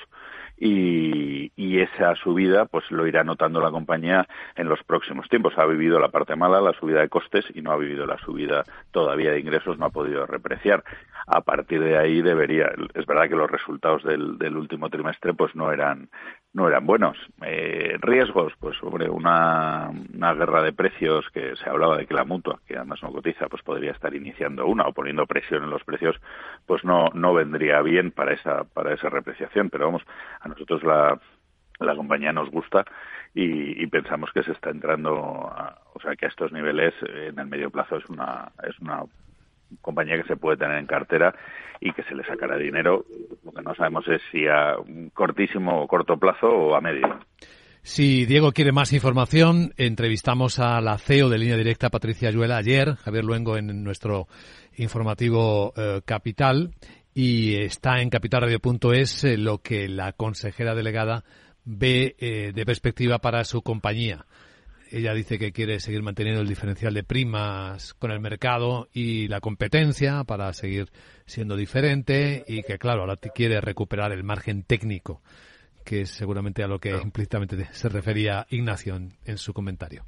y, 0.60 1.52
y, 1.56 1.80
esa 1.80 2.16
subida 2.16 2.66
pues 2.66 2.90
lo 2.92 3.08
irá 3.08 3.24
notando 3.24 3.62
la 3.62 3.72
compañía 3.72 4.28
en 4.56 4.68
los 4.68 4.84
próximos 4.84 5.30
tiempos. 5.30 5.54
Ha 5.58 5.66
vivido 5.66 6.00
la 6.00 6.10
parte 6.10 6.36
mala, 6.36 6.60
la 6.60 6.74
subida 6.74 7.00
de 7.00 7.10
costes 7.10 7.46
y 7.54 7.62
no 7.62 7.72
ha 7.72 7.78
vivido 7.78 8.06
la 8.06 8.18
subida 8.18 8.64
todavía 8.92 9.32
de 9.32 9.40
ingresos, 9.40 9.78
no 9.78 9.86
ha 9.86 9.90
podido 9.90 10.26
repreciar. 10.26 10.84
A 11.28 11.42
partir 11.42 11.82
de 11.82 11.98
ahí 11.98 12.22
debería, 12.22 12.72
es 12.94 13.06
verdad 13.06 13.30
que 13.30 13.36
los 13.36 13.50
resultados 13.50 14.04
del, 14.04 14.38
del 14.38 14.58
último 14.58 14.90
trimestre 14.90 15.34
pues 15.34 15.56
no 15.56 15.72
eran 15.72 16.10
no 16.54 16.68
eran 16.68 16.86
buenos. 16.86 17.18
Eh, 17.46 17.98
riesgos, 18.02 18.54
pues 18.60 18.78
sobre 18.78 19.10
una, 19.10 19.90
una 20.14 20.34
guerra 20.34 20.64
de 20.64 20.74
precios 20.74 21.30
que 21.32 21.56
se 21.56 21.70
hablaba 21.70 21.98
de 21.98 22.08
que 22.08 22.14
la 22.14 22.26
mutua, 22.26 22.60
que 22.68 22.76
además 22.76 23.02
no 23.04 23.12
cotiza, 23.12 23.48
pues 23.48 23.62
podría 23.62 23.92
estar 23.92 24.14
iniciando 24.16 24.66
una 24.66 24.88
o 24.88 24.94
poniendo 24.94 25.26
presión 25.28 25.64
en 25.64 25.70
los 25.70 25.84
precios, 25.84 26.16
pues 26.66 26.84
no, 26.84 27.10
no 27.14 27.34
vendría 27.34 27.82
bien 27.82 28.12
para 28.12 28.34
esa, 28.34 28.64
para 28.64 28.94
esa 28.94 29.10
repreciación. 29.10 29.70
Pero 29.70 29.86
vamos, 29.86 30.04
a 30.40 30.48
nosotros 30.48 30.84
la, 30.84 31.20
la 31.80 31.96
compañía 31.96 32.34
nos 32.34 32.50
gusta 32.50 32.84
y, 33.34 33.82
y, 33.82 33.88
pensamos 33.88 34.32
que 34.34 34.44
se 34.44 34.52
está 34.52 34.72
entrando, 34.72 35.14
o 35.16 36.00
sea, 36.02 36.16
que 36.16 36.26
a 36.26 36.30
estos 36.30 36.52
niveles 36.52 36.94
en 37.04 37.38
el 37.38 37.48
medio 37.48 37.70
plazo 37.70 37.98
es 37.98 38.10
una, 38.10 38.52
es 38.68 38.78
una 38.80 39.04
compañía 39.82 40.22
que 40.22 40.28
se 40.28 40.38
puede 40.38 40.58
tener 40.58 40.78
en 40.78 40.86
cartera 40.86 41.34
y 41.80 41.92
que 41.94 42.04
se 42.04 42.16
le 42.16 42.24
sacará 42.24 42.58
dinero. 42.58 43.06
Lo 43.44 43.52
que 43.52 43.62
no 43.62 43.74
sabemos 43.76 44.08
es 44.08 44.22
si 44.32 44.48
a 44.48 44.76
cortísimo 45.14 45.82
o 45.82 45.88
corto 45.88 46.18
plazo 46.18 46.48
o 46.48 46.76
a 46.76 46.82
medio. 46.82 47.20
Si 47.82 48.26
Diego 48.26 48.52
quiere 48.52 48.72
más 48.72 48.92
información, 48.92 49.74
entrevistamos 49.78 50.60
a 50.60 50.82
la 50.82 50.98
CEO 50.98 51.30
de 51.30 51.38
Línea 51.38 51.58
Directa, 51.58 51.90
Patricia 51.90 52.30
Ayuela, 52.30 52.58
ayer, 52.58 52.96
Javier 52.96 53.24
Luengo, 53.24 53.58
en 53.58 53.84
nuestro 53.84 54.28
informativo 54.76 55.74
eh, 55.78 56.02
Capital, 56.06 56.74
y 57.14 57.56
está 57.56 58.02
en 58.02 58.10
capitalradio.es 58.10 59.24
eh, 59.24 59.38
lo 59.38 59.60
que 59.60 59.88
la 59.88 60.12
consejera 60.12 60.76
delegada 60.76 61.24
ve 61.64 62.16
eh, 62.20 62.52
de 62.54 62.66
perspectiva 62.66 63.20
para 63.20 63.44
su 63.44 63.62
compañía. 63.62 64.26
Ella 64.92 65.14
dice 65.14 65.38
que 65.38 65.52
quiere 65.52 65.80
seguir 65.80 66.02
manteniendo 66.02 66.42
el 66.42 66.48
diferencial 66.48 66.94
de 66.94 67.04
primas 67.04 67.94
con 67.94 68.12
el 68.12 68.20
mercado 68.20 68.88
y 68.92 69.28
la 69.28 69.40
competencia 69.40 70.24
para 70.24 70.52
seguir 70.54 70.90
siendo 71.26 71.56
diferente 71.56 72.44
y 72.48 72.64
que, 72.64 72.80
claro, 72.80 73.02
ahora 73.02 73.18
quiere 73.18 73.62
recuperar 73.62 74.12
el 74.12 74.24
margen 74.24 74.64
técnico, 74.64 75.22
que 75.86 76.02
es 76.02 76.10
seguramente 76.10 76.64
a 76.64 76.68
lo 76.68 76.80
que 76.80 76.90
implícitamente 76.90 77.68
se 77.72 77.90
refería 77.90 78.48
Ignacio 78.50 78.96
en, 78.96 79.38
su 79.38 79.54
comentario. 79.54 80.04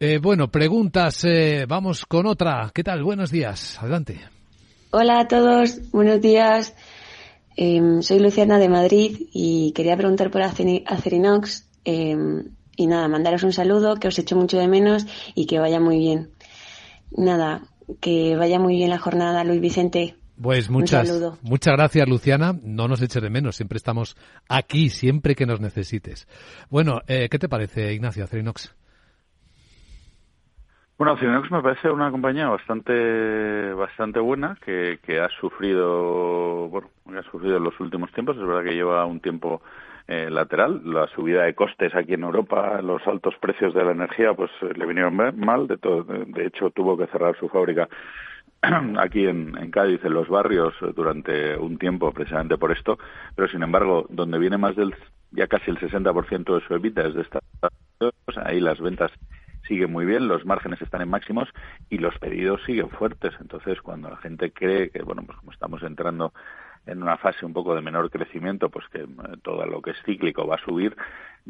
Eh, 0.00 0.18
bueno, 0.20 0.50
preguntas. 0.50 1.24
Eh, 1.24 1.66
vamos 1.68 2.04
con 2.04 2.26
otra. 2.26 2.70
¿Qué 2.74 2.82
tal? 2.82 3.04
Buenos 3.04 3.30
días. 3.30 3.78
Adelante. 3.80 4.20
Hola 4.90 5.20
a 5.20 5.28
todos. 5.28 5.90
Buenos 5.92 6.20
días. 6.20 6.74
Em, 7.54 8.02
soy 8.02 8.18
Luciana 8.18 8.58
de 8.58 8.68
Madrid 8.68 9.28
y 9.32 9.72
quería 9.72 9.96
preguntar 9.96 10.32
por 10.32 10.42
Acerinox. 10.42 11.68
Eh, 11.84 12.16
y 12.80 12.86
nada, 12.86 13.08
mandaros 13.08 13.42
un 13.42 13.52
saludo, 13.52 13.96
que 13.96 14.08
os 14.08 14.18
echo 14.18 14.36
mucho 14.36 14.56
de 14.56 14.66
menos 14.66 15.04
y 15.34 15.46
que 15.46 15.58
vaya 15.58 15.80
muy 15.80 15.98
bien. 15.98 16.30
Nada, 17.10 17.60
que 18.00 18.36
vaya 18.36 18.58
muy 18.58 18.74
bien 18.76 18.88
la 18.88 18.98
jornada, 18.98 19.44
Luis 19.44 19.60
Vicente. 19.60 20.14
Pues 20.40 20.70
muchas, 20.70 21.38
muchas 21.42 21.76
gracias, 21.76 22.08
Luciana. 22.08 22.54
No 22.62 22.88
nos 22.88 23.02
eches 23.02 23.22
de 23.22 23.28
menos, 23.28 23.56
siempre 23.56 23.76
estamos 23.76 24.16
aquí, 24.48 24.88
siempre 24.88 25.34
que 25.34 25.44
nos 25.44 25.60
necesites. 25.60 26.26
Bueno, 26.70 27.02
eh, 27.06 27.28
¿qué 27.30 27.38
te 27.38 27.50
parece, 27.50 27.92
Ignacio, 27.92 28.24
Acerinox? 28.24 28.74
Bueno, 30.96 31.12
Acerinox 31.12 31.50
me 31.50 31.60
parece 31.60 31.90
una 31.90 32.10
compañía 32.10 32.48
bastante 32.48 33.74
bastante 33.74 34.20
buena 34.20 34.56
que, 34.64 35.00
que 35.02 35.20
ha 35.20 35.28
sufrido, 35.38 36.68
bueno, 36.68 36.88
ha 37.18 37.30
sufrido 37.30 37.58
en 37.58 37.64
los 37.64 37.78
últimos 37.78 38.10
tiempos. 38.12 38.38
Es 38.38 38.46
verdad 38.46 38.64
que 38.64 38.74
lleva 38.74 39.04
un 39.04 39.20
tiempo 39.20 39.60
eh, 40.08 40.28
lateral. 40.30 40.82
La 40.84 41.06
subida 41.08 41.44
de 41.44 41.54
costes 41.54 41.94
aquí 41.94 42.14
en 42.14 42.22
Europa, 42.22 42.80
los 42.82 43.06
altos 43.06 43.34
precios 43.40 43.74
de 43.74 43.84
la 43.84 43.92
energía, 43.92 44.34
pues 44.34 44.50
eh, 44.62 44.72
le 44.74 44.86
vinieron 44.86 45.14
mal. 45.14 45.66
De, 45.66 45.76
todo, 45.78 46.04
de 46.04 46.46
hecho, 46.46 46.70
tuvo 46.70 46.96
que 46.96 47.06
cerrar 47.06 47.36
su 47.38 47.48
fábrica 47.48 47.88
aquí 48.98 49.26
en, 49.26 49.56
en, 49.58 49.70
Cádiz, 49.70 50.04
en 50.04 50.14
los 50.14 50.28
barrios, 50.28 50.74
durante 50.94 51.56
un 51.56 51.78
tiempo, 51.78 52.12
precisamente 52.12 52.58
por 52.58 52.72
esto. 52.72 52.98
Pero, 53.34 53.48
sin 53.48 53.62
embargo, 53.62 54.06
donde 54.08 54.38
viene 54.38 54.58
más 54.58 54.76
del 54.76 54.94
ya 55.32 55.46
casi 55.46 55.70
el 55.70 55.78
60% 55.78 56.54
de 56.54 56.66
su 56.66 56.74
EBITDA 56.74 57.08
es 57.08 57.14
de 57.14 57.22
esta, 57.22 57.40
ahí 58.44 58.60
las 58.60 58.80
ventas 58.80 59.12
siguen 59.66 59.92
muy 59.92 60.04
bien, 60.04 60.26
los 60.26 60.44
márgenes 60.44 60.82
están 60.82 61.02
en 61.02 61.08
máximos 61.08 61.48
y 61.88 61.98
los 61.98 62.18
pedidos 62.18 62.60
siguen 62.64 62.90
fuertes. 62.90 63.32
Entonces, 63.40 63.80
cuando 63.80 64.10
la 64.10 64.16
gente 64.16 64.52
cree 64.52 64.90
que, 64.90 65.02
bueno, 65.02 65.22
pues 65.24 65.38
como 65.38 65.52
estamos 65.52 65.82
entrando 65.82 66.32
en 66.86 67.02
una 67.02 67.16
fase 67.16 67.44
un 67.44 67.52
poco 67.52 67.74
de 67.74 67.82
menor 67.82 68.10
crecimiento, 68.10 68.68
pues 68.68 68.86
que 68.88 69.00
eh, 69.00 69.06
todo 69.42 69.64
lo 69.66 69.82
que 69.82 69.90
es 69.90 70.02
cíclico 70.04 70.46
va 70.46 70.56
a 70.56 70.64
subir, 70.64 70.96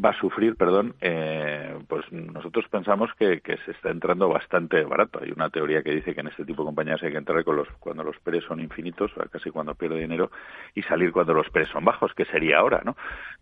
va 0.02 0.10
a 0.10 0.20
sufrir, 0.20 0.56
perdón, 0.56 0.94
eh, 1.00 1.78
pues 1.88 2.10
nosotros 2.12 2.66
pensamos 2.70 3.10
que, 3.18 3.40
que, 3.40 3.56
se 3.58 3.72
está 3.72 3.90
entrando 3.90 4.28
bastante 4.28 4.82
barato. 4.84 5.20
Hay 5.22 5.30
una 5.30 5.50
teoría 5.50 5.82
que 5.82 5.92
dice 5.92 6.14
que 6.14 6.20
en 6.20 6.28
este 6.28 6.44
tipo 6.44 6.62
de 6.62 6.66
compañías 6.66 7.02
hay 7.02 7.10
que 7.12 7.18
entrar 7.18 7.44
con 7.44 7.56
los, 7.56 7.68
cuando 7.78 8.02
los 8.04 8.18
PREs 8.20 8.44
son 8.44 8.60
infinitos, 8.60 9.10
casi 9.30 9.50
cuando 9.50 9.74
pierde 9.74 10.00
dinero, 10.00 10.30
y 10.74 10.82
salir 10.82 11.12
cuando 11.12 11.34
los 11.34 11.48
PREs 11.50 11.68
son 11.68 11.84
bajos, 11.84 12.12
que 12.14 12.24
sería 12.26 12.58
ahora, 12.58 12.82
¿no? 12.84 12.96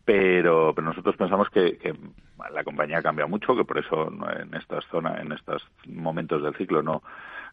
Pero, 0.05 0.73
pero 0.75 0.89
nosotros 0.89 1.17
pensamos 1.17 1.49
que, 1.51 1.77
que 1.79 1.95
la 2.53 2.65
compañía 2.65 3.03
cambia 3.03 3.27
mucho, 3.27 3.55
que 3.55 3.65
por 3.65 3.79
eso 3.79 4.11
en 4.41 4.55
estas 4.55 4.85
zonas, 4.87 5.21
en 5.21 5.33
estos 5.33 5.67
momentos 5.87 6.43
del 6.43 6.55
ciclo 6.55 6.83
no 6.83 7.03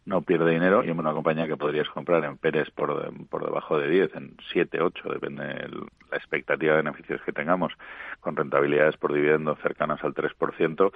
no 0.06 0.22
pierde 0.22 0.52
dinero 0.52 0.84
y 0.84 0.90
es 0.90 0.96
una 0.96 1.12
compañía 1.12 1.46
que 1.46 1.56
podrías 1.56 1.88
comprar 1.88 2.24
en 2.24 2.38
Pérez 2.38 2.70
por, 2.70 3.12
por 3.28 3.44
debajo 3.44 3.78
de 3.78 3.90
10, 3.90 4.14
en 4.14 4.36
7, 4.52 4.80
8, 4.80 5.08
depende 5.12 5.44
de 5.44 5.68
la 6.10 6.16
expectativa 6.16 6.76
de 6.76 6.82
beneficios 6.82 7.20
que 7.26 7.32
tengamos, 7.32 7.72
con 8.20 8.36
rentabilidades 8.36 8.96
por 8.96 9.12
dividendo 9.12 9.56
cercanas 9.56 10.02
al 10.04 10.14
3%, 10.14 10.92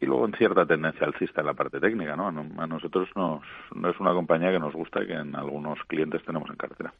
y 0.00 0.06
luego 0.06 0.26
en 0.26 0.34
cierta 0.34 0.64
tendencia 0.64 1.06
alcista 1.06 1.40
en 1.40 1.46
la 1.46 1.54
parte 1.54 1.80
técnica, 1.80 2.14
¿no? 2.14 2.28
A 2.28 2.66
nosotros 2.66 3.08
nos, 3.16 3.42
no 3.74 3.90
es 3.90 3.98
una 3.98 4.12
compañía 4.12 4.52
que 4.52 4.58
nos 4.58 4.72
gusta 4.72 5.02
y 5.02 5.06
que 5.06 5.14
en 5.14 5.34
algunos 5.34 5.78
clientes 5.88 6.22
tenemos 6.24 6.48
en 6.50 6.56
cartera. 6.56 6.92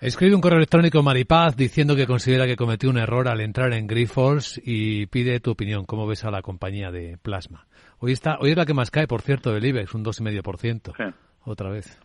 Escribe 0.00 0.34
un 0.34 0.40
correo 0.40 0.58
electrónico 0.58 1.02
Maripaz 1.02 1.56
diciendo 1.56 1.94
que 1.94 2.06
considera 2.06 2.46
que 2.46 2.56
cometió 2.56 2.90
un 2.90 2.98
error 2.98 3.28
al 3.28 3.40
entrar 3.40 3.72
en 3.72 3.86
Grifols 3.86 4.60
y 4.64 5.06
pide 5.06 5.38
tu 5.38 5.52
opinión. 5.52 5.84
¿Cómo 5.84 6.06
ves 6.08 6.24
a 6.24 6.32
la 6.32 6.42
compañía 6.42 6.90
de 6.90 7.18
plasma? 7.22 7.66
Hoy 8.04 8.12
está, 8.12 8.36
hoy 8.40 8.50
es 8.50 8.56
la 8.56 8.66
que 8.66 8.74
más 8.74 8.90
cae, 8.90 9.06
por 9.06 9.22
cierto, 9.22 9.54
del 9.54 9.64
IBEX, 9.64 9.94
un 9.94 10.04
2,5%. 10.04 10.92
Sí. 10.96 11.16
Otra 11.44 11.70
vez. 11.70 11.98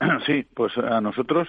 Sí, 0.26 0.46
pues 0.54 0.76
a 0.78 1.00
nosotros, 1.00 1.46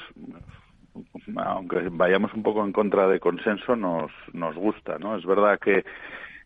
aunque 1.37 1.87
vayamos 1.89 2.33
un 2.33 2.43
poco 2.43 2.63
en 2.65 2.73
contra 2.73 3.07
de 3.07 3.19
consenso, 3.19 3.75
nos, 3.75 4.11
nos 4.33 4.55
gusta, 4.55 4.99
¿no? 4.99 5.17
Es 5.17 5.25
verdad 5.25 5.57
que 5.59 5.83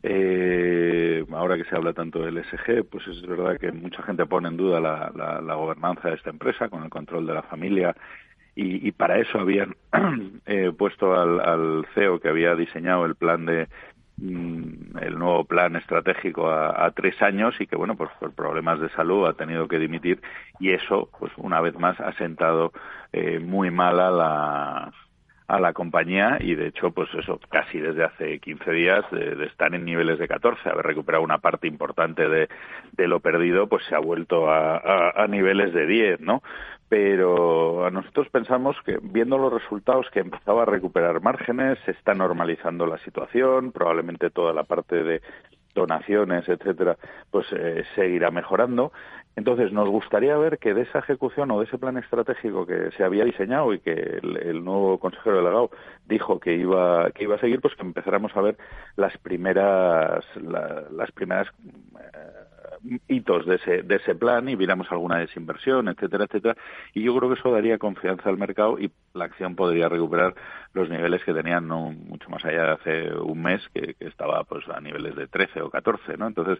Eh, 0.08 1.26
ahora 1.32 1.58
que 1.58 1.64
se 1.64 1.76
habla 1.76 1.92
tanto 1.92 2.20
del 2.20 2.38
SG, 2.44 2.84
pues 2.88 3.08
es 3.08 3.26
verdad 3.26 3.58
que 3.60 3.72
mucha 3.72 4.04
gente 4.04 4.28
pone 4.28 4.50
en 4.50 4.58
duda 4.58 4.80
la, 4.80 5.12
la, 5.42 5.56
gobernanza 5.56 6.10
de 6.10 6.16
esta 6.16 6.30
empresa 6.30 6.70
con 6.70 6.84
el 6.84 6.92
control 6.92 7.26
de 7.26 7.34
la 7.34 7.42
familia 7.42 7.96
y, 8.56 8.88
y 8.88 8.92
para 8.92 9.18
eso 9.18 9.40
habían 9.40 9.76
eh, 10.46 10.72
puesto 10.78 11.20
al, 11.20 11.40
al, 11.40 11.88
CEO 11.96 12.20
que 12.20 12.30
había 12.30 12.54
diseñado 12.54 13.08
el 13.08 13.16
plan 13.16 13.48
de 13.48 13.68
el 14.18 15.20
nuevo 15.20 15.44
plan 15.44 15.76
estratégico 15.76 16.50
a, 16.50 16.90
tres 16.92 17.22
años 17.22 17.54
y 17.60 17.68
que 17.68 17.76
bueno 17.76 17.96
pues 17.96 18.10
por 18.20 18.34
problemas 18.34 18.80
de 18.80 18.90
salud 18.90 19.28
ha 19.28 19.34
tenido 19.34 19.68
que 19.68 19.78
dimitir 19.78 20.22
y 20.60 20.72
eso 20.72 21.10
pues 21.20 21.34
una 21.38 21.60
vez 21.60 21.78
más 21.78 22.00
ha 22.00 22.14
sentado 22.14 22.72
eh, 23.12 23.40
muy 23.40 23.72
mal 23.72 24.00
a 24.00 24.12
la 24.12 24.94
a 25.48 25.60
la 25.60 25.74
compañía 25.74 26.38
y 26.40 26.56
de 26.56 26.68
hecho 26.68 26.92
pues 26.92 27.10
eso 27.14 27.40
casi 27.50 27.80
desde 27.80 28.04
hace 28.04 28.40
15 28.40 28.72
días 28.72 29.06
de, 29.12 29.46
estar 29.46 29.76
en 29.76 29.86
niveles 29.86 30.18
de 30.18 30.28
14 30.28 30.70
haber 30.70 30.86
recuperado 30.86 31.24
una 31.24 31.38
parte 31.38 31.68
importante 31.68 32.28
de, 32.28 32.50
de 32.94 33.08
lo 33.08 33.20
perdido 33.20 33.68
pues 33.68 33.84
se 33.86 33.96
ha 33.96 34.00
vuelto 34.00 34.50
a, 34.50 35.12
a, 35.12 35.28
niveles 35.28 35.74
de 35.74 35.86
10 35.86 36.22
no 36.22 36.42
pero 36.96 37.86
a 37.86 37.92
nosotros 37.92 38.30
pensamos 38.30 38.78
que 38.86 38.98
viendo 39.02 39.38
los 39.38 39.52
resultados 39.52 40.10
que 40.14 40.22
empezaba 40.22 40.62
a 40.62 40.66
recuperar 40.66 41.22
márgenes 41.22 41.78
se 41.84 41.92
está 41.92 42.14
normalizando 42.14 42.88
la 42.88 42.98
situación 43.00 43.74
probablemente 43.74 44.30
toda 44.30 44.54
la 44.54 44.64
parte 44.64 45.04
de 45.04 45.22
donaciones, 45.74 46.48
etcétera, 46.48 46.96
pues 47.32 47.48
eh, 47.52 47.84
seguirá 47.96 48.32
mejorando. 48.32 48.94
Entonces, 49.36 49.74
nos 49.74 49.90
gustaría 49.90 50.38
ver 50.38 50.58
que 50.58 50.74
de 50.74 50.84
esa 50.84 51.00
ejecución 51.00 51.52
o 51.52 51.60
de 51.60 51.66
ese 51.66 51.78
plan 51.78 51.98
estratégico 51.98 52.66
que 52.66 52.92
se 52.92 53.04
había 53.04 53.26
diseñado 53.26 53.74
y 53.74 53.80
que 53.80 53.92
el, 53.92 54.64
nuevo 54.64 54.98
consejero 54.98 55.36
delegado 55.36 55.72
dijo 56.06 56.40
que 56.40 56.56
iba 56.56 57.12
que 57.12 57.26
iba 57.26 57.36
a 57.36 57.40
seguir, 57.40 57.60
pues 57.60 57.76
que 57.76 57.82
empezáramos 57.82 58.34
a 58.38 58.42
ver 58.42 58.56
las 58.96 59.18
primeras 59.18 60.24
las 60.42 61.12
primeras 61.12 61.48
eh, 62.00 62.55
hitos 63.08 63.46
de 63.46 63.56
ese, 63.56 63.84
de 63.84 63.96
ese 63.96 64.16
plan 64.16 64.48
y 64.50 64.56
viéramos 64.56 64.92
alguna 64.92 65.20
desinversión, 65.20 65.88
etcétera, 65.88 66.26
etcétera. 66.26 66.56
Y 66.94 67.04
yo 67.04 67.16
creo 67.16 67.30
que 67.30 67.40
eso 67.40 67.52
daría 67.52 67.78
confianza 67.78 68.30
al 68.30 68.38
mercado 68.38 68.80
y 68.80 68.92
la 69.14 69.26
acción 69.26 69.56
podría 69.56 69.90
recuperar 69.90 70.36
los 70.74 70.90
niveles 70.90 71.24
que 71.24 71.34
tenían 71.34 71.68
no 71.68 71.92
mucho 71.92 72.30
más 72.30 72.44
allá 72.46 72.64
de 72.64 72.72
hace 72.72 73.14
un 73.14 73.42
mes, 73.42 73.62
que, 73.74 73.96
estaba 74.00 74.44
pues 74.44 74.68
a 74.70 74.80
niveles 74.82 75.16
de 75.16 75.28
13 75.28 75.62
o 75.62 75.70
14, 75.70 76.18
¿no? 76.18 76.28
Entonces, 76.28 76.60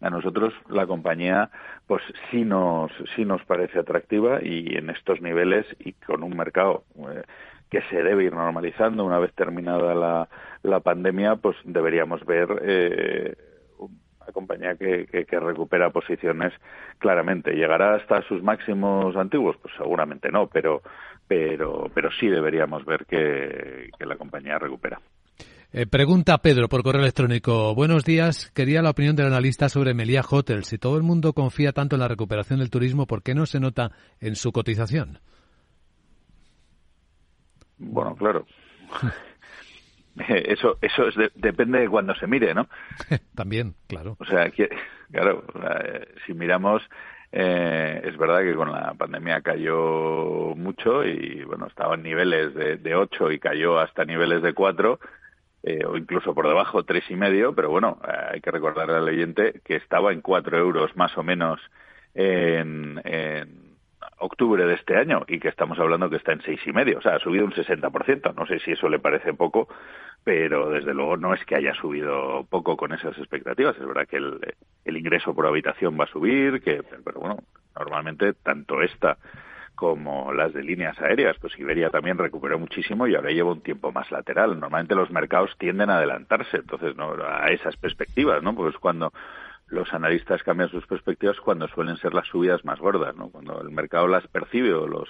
a 0.00 0.10
nosotros 0.10 0.52
la 0.68 0.86
compañía 0.86 1.50
pues 1.86 2.02
sí 2.30 2.44
nos, 2.44 2.92
sí 3.14 3.24
nos 3.24 3.42
parece 3.44 3.78
atractiva 3.78 4.40
y 4.42 4.76
en 4.76 4.90
estos 4.90 5.20
niveles 5.20 5.66
y 5.78 5.92
con 5.94 6.22
un 6.22 6.36
mercado 6.36 6.84
eh, 6.98 7.22
que 7.70 7.82
se 7.82 8.02
debe 8.02 8.24
ir 8.24 8.32
normalizando 8.32 9.04
una 9.04 9.18
vez 9.18 9.32
terminada 9.34 9.94
la, 9.94 10.28
la 10.62 10.80
pandemia, 10.80 11.36
pues 11.36 11.56
deberíamos 11.64 12.24
ver 12.24 12.48
eh, 12.62 13.34
una 14.26 14.32
compañía 14.32 14.74
que, 14.76 15.06
que, 15.06 15.40
recupera 15.40 15.90
posiciones 15.90 16.52
claramente. 16.98 17.52
¿Llegará 17.52 17.94
hasta 17.94 18.22
sus 18.22 18.42
máximos 18.42 19.16
antiguos? 19.16 19.56
Pues 19.62 19.74
seguramente 19.76 20.30
no, 20.30 20.48
pero, 20.48 20.82
pero, 21.26 21.90
pero 21.94 22.10
sí 22.18 22.26
deberíamos 22.28 22.84
ver 22.84 23.06
que, 23.06 23.90
la 23.98 24.16
compañía 24.16 24.58
recupera. 24.58 25.00
Eh, 25.72 25.86
pregunta 25.86 26.38
Pedro 26.38 26.68
por 26.68 26.82
correo 26.82 27.02
electrónico. 27.02 27.74
Buenos 27.74 28.04
días. 28.04 28.50
Quería 28.54 28.82
la 28.82 28.90
opinión 28.90 29.16
del 29.16 29.26
analista 29.26 29.68
sobre 29.68 29.94
Meliá 29.94 30.22
Hotel. 30.28 30.64
Si 30.64 30.78
todo 30.78 30.96
el 30.96 31.02
mundo 31.02 31.32
confía 31.32 31.72
tanto 31.72 31.96
en 31.96 32.00
la 32.00 32.08
recuperación 32.08 32.60
del 32.60 32.70
turismo, 32.70 33.06
¿por 33.06 33.22
qué 33.22 33.34
no 33.34 33.46
se 33.46 33.60
nota 33.60 33.90
en 34.20 34.36
su 34.36 34.52
cotización? 34.52 35.18
Bueno, 37.78 38.14
claro. 38.16 38.46
eso 40.28 40.78
eso 40.80 41.04
depende 41.34 41.80
de 41.80 41.88
cuando 41.88 42.14
se 42.14 42.26
mire, 42.26 42.54
¿no? 42.54 42.68
También, 43.34 43.74
claro. 43.86 44.16
O 44.18 44.24
sea, 44.24 44.50
claro, 45.10 45.44
si 46.26 46.34
miramos, 46.34 46.82
eh, 47.32 48.00
es 48.04 48.16
verdad 48.16 48.40
que 48.40 48.54
con 48.54 48.72
la 48.72 48.94
pandemia 48.94 49.40
cayó 49.42 50.54
mucho 50.56 51.04
y, 51.04 51.44
bueno, 51.44 51.66
estaba 51.66 51.94
en 51.94 52.02
niveles 52.02 52.54
de, 52.54 52.76
de 52.76 52.94
8 52.94 53.32
y 53.32 53.38
cayó 53.38 53.78
hasta 53.78 54.04
niveles 54.04 54.42
de 54.42 54.54
4. 54.54 54.98
Eh, 55.62 55.84
o 55.84 55.96
incluso 55.96 56.32
por 56.32 56.46
debajo 56.46 56.84
tres 56.84 57.02
y 57.10 57.16
medio, 57.16 57.52
pero 57.52 57.68
bueno, 57.68 57.98
hay 58.30 58.40
que 58.40 58.52
recordar 58.52 58.88
al 58.88 59.08
oyente 59.08 59.60
que 59.64 59.74
estaba 59.74 60.12
en 60.12 60.20
cuatro 60.20 60.56
euros 60.56 60.94
más 60.96 61.18
o 61.18 61.24
menos 61.24 61.58
en, 62.14 63.00
en 63.02 63.65
octubre 64.18 64.64
de 64.64 64.74
este 64.74 64.96
año 64.96 65.24
y 65.28 65.38
que 65.38 65.48
estamos 65.48 65.78
hablando 65.78 66.08
que 66.08 66.16
está 66.16 66.32
en 66.32 66.42
seis 66.42 66.60
y 66.66 66.72
medio, 66.72 66.98
o 66.98 67.02
sea, 67.02 67.16
ha 67.16 67.18
subido 67.20 67.44
un 67.44 67.52
60%. 67.52 68.34
No 68.34 68.46
sé 68.46 68.58
si 68.60 68.72
eso 68.72 68.88
le 68.88 68.98
parece 68.98 69.34
poco, 69.34 69.68
pero 70.24 70.70
desde 70.70 70.94
luego 70.94 71.16
no 71.16 71.34
es 71.34 71.44
que 71.44 71.56
haya 71.56 71.74
subido 71.74 72.46
poco 72.48 72.76
con 72.76 72.92
esas 72.92 73.16
expectativas. 73.18 73.76
Es 73.76 73.86
verdad 73.86 74.06
que 74.08 74.16
el, 74.16 74.40
el 74.84 74.96
ingreso 74.96 75.34
por 75.34 75.46
habitación 75.46 75.98
va 75.98 76.04
a 76.04 76.08
subir, 76.08 76.62
que, 76.62 76.82
pero 77.04 77.20
bueno, 77.20 77.38
normalmente 77.74 78.32
tanto 78.32 78.82
esta 78.82 79.18
como 79.76 80.32
las 80.32 80.54
de 80.54 80.62
líneas 80.62 80.98
aéreas, 81.00 81.36
pues 81.38 81.56
Iberia 81.58 81.90
también 81.90 82.16
recuperó 82.16 82.58
muchísimo 82.58 83.06
y 83.06 83.14
ahora 83.14 83.30
lleva 83.30 83.52
un 83.52 83.60
tiempo 83.60 83.92
más 83.92 84.10
lateral. 84.10 84.58
Normalmente 84.58 84.94
los 84.94 85.10
mercados 85.10 85.54
tienden 85.58 85.90
a 85.90 85.98
adelantarse, 85.98 86.56
entonces 86.56 86.96
no 86.96 87.14
a 87.22 87.48
esas 87.50 87.76
perspectivas, 87.76 88.42
¿no? 88.42 88.54
Pues 88.54 88.74
cuando 88.78 89.12
los 89.68 89.92
analistas 89.92 90.42
cambian 90.42 90.70
sus 90.70 90.86
perspectivas 90.86 91.40
cuando 91.40 91.68
suelen 91.68 91.96
ser 91.96 92.14
las 92.14 92.26
subidas 92.28 92.64
más 92.64 92.78
gordas, 92.78 93.16
¿no? 93.16 93.30
Cuando 93.30 93.60
el 93.60 93.70
mercado 93.70 94.06
las 94.06 94.26
percibe 94.28 94.72
o 94.72 94.86
los 94.86 95.08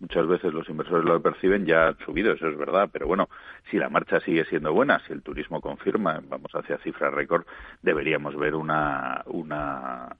muchas 0.00 0.26
veces 0.26 0.52
los 0.52 0.68
inversores 0.68 1.04
lo 1.04 1.22
perciben 1.22 1.64
ya 1.64 1.88
han 1.88 1.98
subido, 1.98 2.32
eso 2.32 2.48
es 2.48 2.58
verdad, 2.58 2.90
pero 2.92 3.06
bueno, 3.06 3.28
si 3.70 3.78
la 3.78 3.88
marcha 3.88 4.18
sigue 4.20 4.44
siendo 4.46 4.72
buena, 4.72 5.00
si 5.06 5.12
el 5.12 5.22
turismo 5.22 5.60
confirma, 5.60 6.20
vamos 6.24 6.50
hacia 6.54 6.78
cifras 6.78 7.14
récord, 7.14 7.46
deberíamos 7.82 8.36
ver 8.36 8.56
una 8.56 9.22
una 9.26 10.16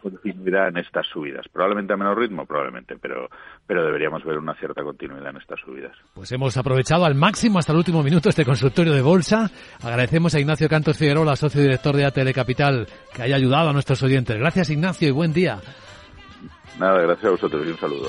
continuidad 0.00 0.68
en 0.68 0.78
estas 0.78 1.06
subidas. 1.06 1.46
Probablemente 1.48 1.92
a 1.92 1.96
menor 1.96 2.18
ritmo, 2.18 2.46
probablemente, 2.46 2.96
pero, 3.00 3.28
pero 3.66 3.84
deberíamos 3.84 4.24
ver 4.24 4.38
una 4.38 4.54
cierta 4.54 4.82
continuidad 4.82 5.30
en 5.30 5.36
estas 5.36 5.60
subidas. 5.60 5.96
Pues 6.14 6.30
hemos 6.32 6.56
aprovechado 6.56 7.04
al 7.04 7.14
máximo 7.14 7.58
hasta 7.58 7.72
el 7.72 7.78
último 7.78 8.02
minuto 8.02 8.28
este 8.28 8.44
consultorio 8.44 8.92
de 8.92 9.02
bolsa. 9.02 9.50
Agradecemos 9.82 10.34
a 10.34 10.40
Ignacio 10.40 10.68
Cantos 10.68 10.98
Figueroa, 10.98 11.36
socio 11.36 11.62
director 11.62 11.96
de 11.96 12.04
ATL 12.04 12.32
Capital, 12.32 12.86
que 13.14 13.22
haya 13.22 13.36
ayudado 13.36 13.70
a 13.70 13.72
nuestros 13.72 14.02
oyentes. 14.02 14.36
Gracias, 14.36 14.70
Ignacio, 14.70 15.08
y 15.08 15.12
buen 15.12 15.32
día. 15.32 15.58
Nada, 16.78 17.00
gracias 17.02 17.26
a 17.26 17.30
vosotros 17.30 17.66
y 17.66 17.70
un 17.70 17.78
saludo. 17.78 18.08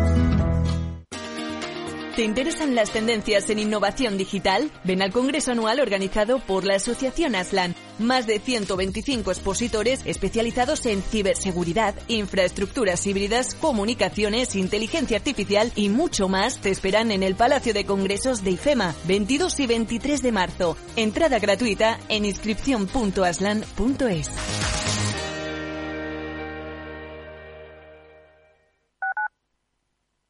¿Te 2.15 2.23
interesan 2.25 2.75
las 2.75 2.91
tendencias 2.91 3.49
en 3.49 3.59
innovación 3.59 4.17
digital? 4.17 4.69
Ven 4.83 5.01
al 5.01 5.13
Congreso 5.13 5.53
Anual 5.53 5.79
organizado 5.79 6.39
por 6.39 6.65
la 6.65 6.75
Asociación 6.75 7.35
Aslan. 7.35 7.73
Más 7.99 8.27
de 8.27 8.39
125 8.39 9.31
expositores 9.31 10.01
especializados 10.03 10.85
en 10.87 11.01
ciberseguridad, 11.03 11.95
infraestructuras 12.09 13.07
híbridas, 13.07 13.55
comunicaciones, 13.55 14.57
inteligencia 14.57 15.15
artificial 15.17 15.71
y 15.75 15.87
mucho 15.87 16.27
más 16.27 16.59
te 16.59 16.69
esperan 16.69 17.11
en 17.11 17.23
el 17.23 17.35
Palacio 17.35 17.73
de 17.73 17.85
Congresos 17.85 18.43
de 18.43 18.51
IFEMA, 18.51 18.93
22 19.05 19.57
y 19.61 19.67
23 19.67 20.21
de 20.21 20.31
marzo. 20.33 20.75
Entrada 20.97 21.39
gratuita 21.39 21.97
en 22.09 22.25
inscripción.aslan.es. 22.25 24.80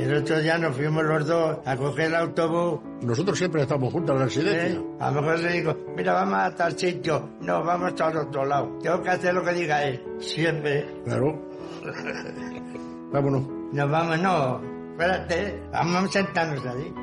El 0.00 0.16
otro 0.16 0.40
día 0.40 0.56
nos 0.56 0.74
fuimos 0.74 1.04
los 1.04 1.26
dos 1.26 1.58
a 1.66 1.76
coger 1.76 2.06
el 2.06 2.14
autobús. 2.14 2.80
Nosotros 3.02 3.36
siempre 3.36 3.60
estamos 3.60 3.92
juntos 3.92 4.14
en 4.14 4.18
la 4.18 4.24
residencia. 4.24 4.80
¿eh? 4.80 4.84
A 4.98 5.10
lo 5.10 5.20
mejor 5.20 5.38
le 5.40 5.52
digo, 5.52 5.76
mira, 5.94 6.14
vamos 6.14 6.38
a 6.38 6.54
tal 6.54 6.78
sitio. 6.78 7.36
No, 7.42 7.62
vamos 7.62 8.00
al 8.00 8.16
otro 8.16 8.46
lado. 8.46 8.78
Tengo 8.82 9.02
que 9.02 9.10
hacer 9.10 9.34
lo 9.34 9.44
que 9.44 9.52
diga 9.52 9.84
él. 9.84 10.02
Siempre. 10.18 10.86
Claro. 11.04 11.38
Vámonos. 13.12 13.42
Nos 13.74 13.90
vamos, 13.90 14.18
no. 14.20 14.60
Espérate, 14.92 15.62
vamos 15.70 16.04
a 16.04 16.08
sentarnos 16.08 16.64
allí. 16.64 16.94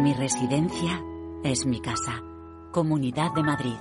Mi 0.00 0.12
residencia 0.14 1.00
es 1.44 1.66
mi 1.66 1.80
casa. 1.80 2.20
Comunidad 2.72 3.32
de 3.32 3.42
Madrid. 3.44 3.76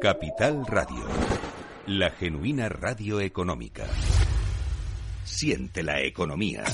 Capital 0.00 0.64
Radio. 0.64 1.04
La 1.86 2.10
genuina 2.10 2.68
radio 2.68 3.20
económica. 3.20 3.84
Siente 5.28 5.82
la 5.82 6.00
economía. 6.00 6.64